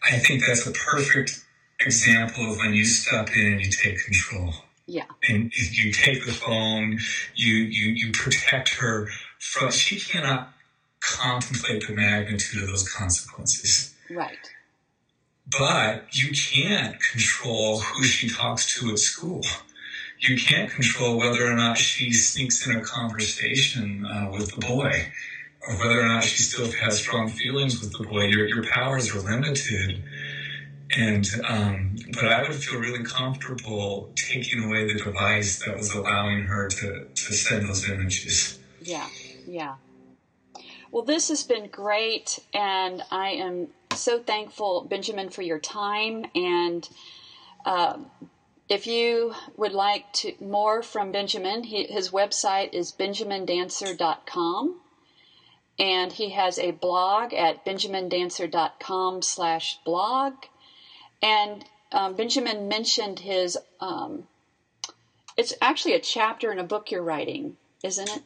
I 0.03 0.17
think 0.17 0.45
that's 0.45 0.65
a 0.65 0.71
perfect 0.71 1.43
example 1.79 2.51
of 2.51 2.57
when 2.57 2.73
you 2.73 2.85
step 2.85 3.29
in 3.35 3.53
and 3.53 3.61
you 3.61 3.71
take 3.71 4.03
control. 4.03 4.53
Yeah. 4.87 5.05
And 5.29 5.51
you 5.55 5.91
take 5.93 6.25
the 6.25 6.33
phone, 6.33 6.99
you 7.35 7.55
you 7.55 7.91
you 7.91 8.11
protect 8.11 8.75
her 8.75 9.07
from. 9.39 9.71
She 9.71 9.99
cannot 9.99 10.51
contemplate 10.99 11.87
the 11.87 11.93
magnitude 11.93 12.63
of 12.63 12.69
those 12.69 12.89
consequences. 12.91 13.95
Right. 14.09 14.37
But 15.47 16.07
you 16.11 16.31
can't 16.31 16.97
control 17.11 17.79
who 17.79 18.03
she 18.03 18.29
talks 18.29 18.79
to 18.79 18.91
at 18.91 18.99
school. 18.99 19.41
You 20.21 20.37
can't 20.37 20.71
control 20.71 21.17
whether 21.17 21.45
or 21.45 21.55
not 21.55 21.77
she 21.77 22.13
sneaks 22.13 22.65
in 22.67 22.77
a 22.77 22.81
conversation 22.81 24.05
uh, 24.05 24.29
with 24.31 24.53
the 24.53 24.65
boy, 24.65 25.11
or 25.67 25.75
whether 25.77 25.99
or 25.99 26.07
not 26.07 26.23
she 26.23 26.43
still 26.43 26.71
has 26.71 26.99
strong 26.99 27.29
feelings 27.29 27.81
with 27.81 27.91
the 27.97 28.03
boy. 28.03 28.25
Your 28.25 28.47
your 28.47 28.63
powers 28.63 29.13
are 29.15 29.19
limited 29.19 30.03
and 30.95 31.27
um, 31.47 31.95
but 32.13 32.25
I 32.25 32.41
would 32.41 32.55
feel 32.55 32.79
really 32.79 33.03
comfortable 33.03 34.11
taking 34.15 34.63
away 34.63 34.91
the 34.91 34.99
device 34.99 35.63
that 35.65 35.77
was 35.77 35.93
allowing 35.93 36.43
her 36.43 36.67
to, 36.67 37.05
to 37.05 37.33
send 37.33 37.67
those 37.67 37.89
images. 37.89 38.59
Yeah, 38.81 39.07
yeah. 39.47 39.75
Well, 40.91 41.03
this 41.03 41.29
has 41.29 41.43
been 41.43 41.67
great, 41.67 42.39
and 42.53 43.01
I 43.11 43.29
am 43.29 43.69
so 43.95 44.19
thankful, 44.19 44.85
Benjamin, 44.89 45.29
for 45.29 45.41
your 45.41 45.59
time. 45.59 46.25
And 46.35 46.87
uh, 47.65 47.97
if 48.71 48.87
you 48.87 49.35
would 49.57 49.73
like 49.73 50.13
to 50.13 50.33
more 50.39 50.81
from 50.81 51.11
Benjamin, 51.11 51.65
he, 51.65 51.83
his 51.83 52.11
website 52.11 52.73
is 52.73 52.93
benjamindancer.com. 52.93 54.79
And 55.77 56.11
he 56.13 56.29
has 56.29 56.57
a 56.57 56.71
blog 56.71 57.33
at 57.33 57.65
benjamindancer.com 57.65 59.23
slash 59.23 59.77
blog. 59.83 60.35
And 61.21 61.65
um, 61.91 62.15
Benjamin 62.15 62.69
mentioned 62.69 63.19
his, 63.19 63.57
um, 63.81 64.23
it's 65.35 65.53
actually 65.61 65.95
a 65.95 65.99
chapter 65.99 66.49
in 66.49 66.57
a 66.57 66.63
book 66.63 66.91
you're 66.91 67.03
writing, 67.03 67.57
isn't 67.83 68.09
it? 68.09 68.23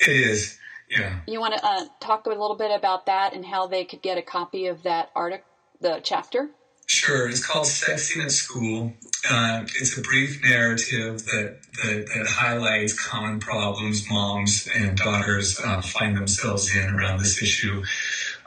It 0.00 0.08
is, 0.08 0.58
yeah. 0.88 1.18
You 1.26 1.40
want 1.40 1.58
to 1.58 1.66
uh, 1.66 1.84
talk 2.00 2.24
a 2.24 2.30
little 2.30 2.56
bit 2.56 2.70
about 2.70 3.04
that 3.04 3.34
and 3.34 3.44
how 3.44 3.66
they 3.66 3.84
could 3.84 4.00
get 4.00 4.16
a 4.16 4.22
copy 4.22 4.66
of 4.66 4.82
that 4.84 5.10
article, 5.14 5.44
the 5.82 6.00
chapter? 6.02 6.48
Sure. 6.86 7.28
It's 7.28 7.44
called 7.44 7.66
Sexting 7.66 8.24
at 8.24 8.32
School. 8.32 8.94
Uh, 9.28 9.62
it's 9.76 9.96
a 9.96 10.02
brief 10.02 10.42
narrative 10.42 11.24
that, 11.24 11.56
that, 11.82 12.06
that, 12.14 12.26
highlights 12.26 12.92
common 13.08 13.40
problems 13.40 14.08
moms 14.10 14.68
and 14.74 14.98
daughters 14.98 15.58
uh, 15.64 15.80
find 15.80 16.14
themselves 16.14 16.74
in 16.76 16.94
around 16.94 17.18
this 17.18 17.42
issue. 17.42 17.82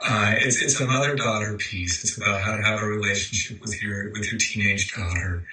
Uh, 0.00 0.34
it's, 0.36 0.62
it's 0.62 0.78
a 0.78 0.86
mother 0.86 1.16
daughter 1.16 1.56
piece. 1.56 2.04
It's 2.04 2.16
about 2.16 2.40
how 2.42 2.56
to 2.56 2.62
have 2.62 2.80
a 2.80 2.86
relationship 2.86 3.60
with 3.60 3.82
your 3.82 4.12
with 4.12 4.30
your 4.30 4.38
teenage 4.38 4.94
daughter. 4.94 5.44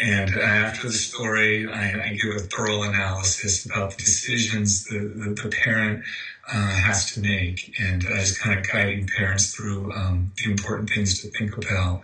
And 0.00 0.30
after 0.36 0.86
the 0.86 0.94
story, 0.94 1.68
I, 1.68 2.10
I 2.10 2.18
give 2.22 2.36
a 2.36 2.38
thorough 2.38 2.84
analysis 2.84 3.66
about 3.66 3.90
the 3.90 3.96
decisions 3.96 4.84
the, 4.84 4.98
the, 4.98 5.42
the 5.42 5.48
parent 5.48 6.04
uh, 6.52 6.74
has 6.76 7.12
to 7.14 7.20
make, 7.20 7.74
and 7.80 8.06
as 8.06 8.38
kind 8.38 8.58
of 8.58 8.70
guiding 8.70 9.08
parents 9.08 9.52
through 9.54 9.92
um, 9.92 10.30
the 10.36 10.50
important 10.50 10.90
things 10.90 11.20
to 11.22 11.30
think 11.30 11.56
about. 11.56 12.02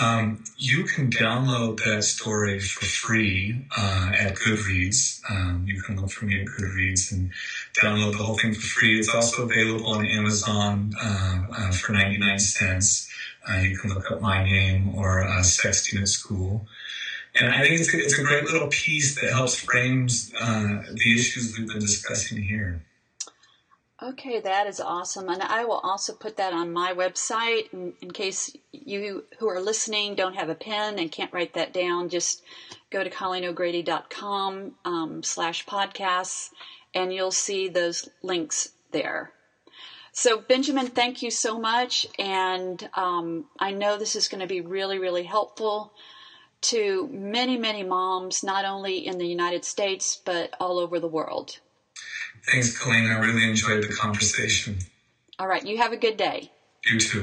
Um, 0.00 0.44
you 0.56 0.84
can 0.84 1.10
download 1.10 1.82
that 1.84 2.04
story 2.04 2.60
for 2.60 2.84
free 2.84 3.66
uh, 3.76 4.12
at 4.14 4.34
Goodreads. 4.34 5.20
Um, 5.30 5.64
you 5.66 5.82
can 5.82 6.00
look 6.00 6.10
for 6.10 6.26
me 6.26 6.40
at 6.40 6.46
Goodreads 6.46 7.10
and 7.10 7.30
download 7.80 8.12
the 8.12 8.22
whole 8.22 8.36
thing 8.36 8.52
for 8.52 8.60
free. 8.60 8.98
It's 8.98 9.14
also 9.14 9.44
available 9.44 9.86
on 9.86 10.06
Amazon 10.06 10.92
uh, 11.02 11.46
uh, 11.52 11.72
for 11.72 11.92
99 11.92 12.38
cents. 12.38 13.10
Uh, 13.48 13.56
you 13.56 13.78
can 13.78 13.92
look 13.92 14.10
up 14.10 14.20
my 14.20 14.44
name 14.44 14.94
or 14.94 15.22
uh, 15.22 15.40
Sexting 15.40 16.00
at 16.00 16.08
School. 16.08 16.66
And 17.34 17.50
I 17.50 17.62
think 17.62 17.80
it's 17.80 17.94
a, 17.94 17.98
it's 17.98 18.18
a 18.18 18.22
great 18.22 18.44
little 18.44 18.68
piece 18.68 19.20
that 19.20 19.30
helps 19.30 19.54
frame 19.54 20.08
uh, 20.38 20.82
the 20.92 21.14
issues 21.14 21.56
we've 21.56 21.68
been 21.68 21.78
discussing 21.78 22.42
here. 22.42 22.82
Okay, 24.00 24.38
that 24.38 24.68
is 24.68 24.78
awesome. 24.78 25.28
And 25.28 25.42
I 25.42 25.64
will 25.64 25.80
also 25.82 26.12
put 26.12 26.36
that 26.36 26.52
on 26.52 26.72
my 26.72 26.94
website 26.94 27.72
in, 27.72 27.94
in, 28.00 28.12
case 28.12 28.54
you 28.70 29.24
who 29.40 29.48
are 29.48 29.60
listening 29.60 30.14
don't 30.14 30.36
have 30.36 30.48
a 30.48 30.54
pen 30.54 31.00
and 31.00 31.10
can't 31.10 31.32
write 31.32 31.54
that 31.54 31.72
down. 31.72 32.08
Just 32.08 32.44
go 32.90 33.02
to 33.02 33.10
ColleenO'Grady.com 33.10 34.74
um, 34.84 35.22
slash 35.24 35.66
podcasts 35.66 36.50
and 36.94 37.12
you'll 37.12 37.32
see 37.32 37.68
those 37.68 38.08
links 38.22 38.68
there. 38.92 39.32
So, 40.12 40.40
Benjamin, 40.40 40.86
thank 40.86 41.20
you 41.20 41.32
so 41.32 41.58
much. 41.58 42.06
And 42.20 42.88
um, 42.94 43.46
I 43.58 43.72
know 43.72 43.98
this 43.98 44.14
is 44.14 44.28
going 44.28 44.42
to 44.42 44.46
be 44.46 44.60
really, 44.60 45.00
really 45.00 45.24
helpful 45.24 45.92
to 46.60 47.08
many, 47.12 47.56
many 47.56 47.82
moms, 47.82 48.44
not 48.44 48.64
only 48.64 49.04
in 49.06 49.18
the 49.18 49.26
United 49.26 49.64
States, 49.64 50.20
but 50.24 50.54
all 50.60 50.78
over 50.78 51.00
the 51.00 51.08
world. 51.08 51.58
Thanks, 52.46 52.78
Colleen. 52.78 53.10
I 53.10 53.18
really 53.18 53.48
enjoyed 53.48 53.84
the 53.84 53.92
conversation. 53.92 54.78
All 55.38 55.46
right. 55.46 55.64
You 55.64 55.78
have 55.78 55.92
a 55.92 55.96
good 55.96 56.16
day. 56.16 56.50
You 56.84 57.00
too. 57.00 57.22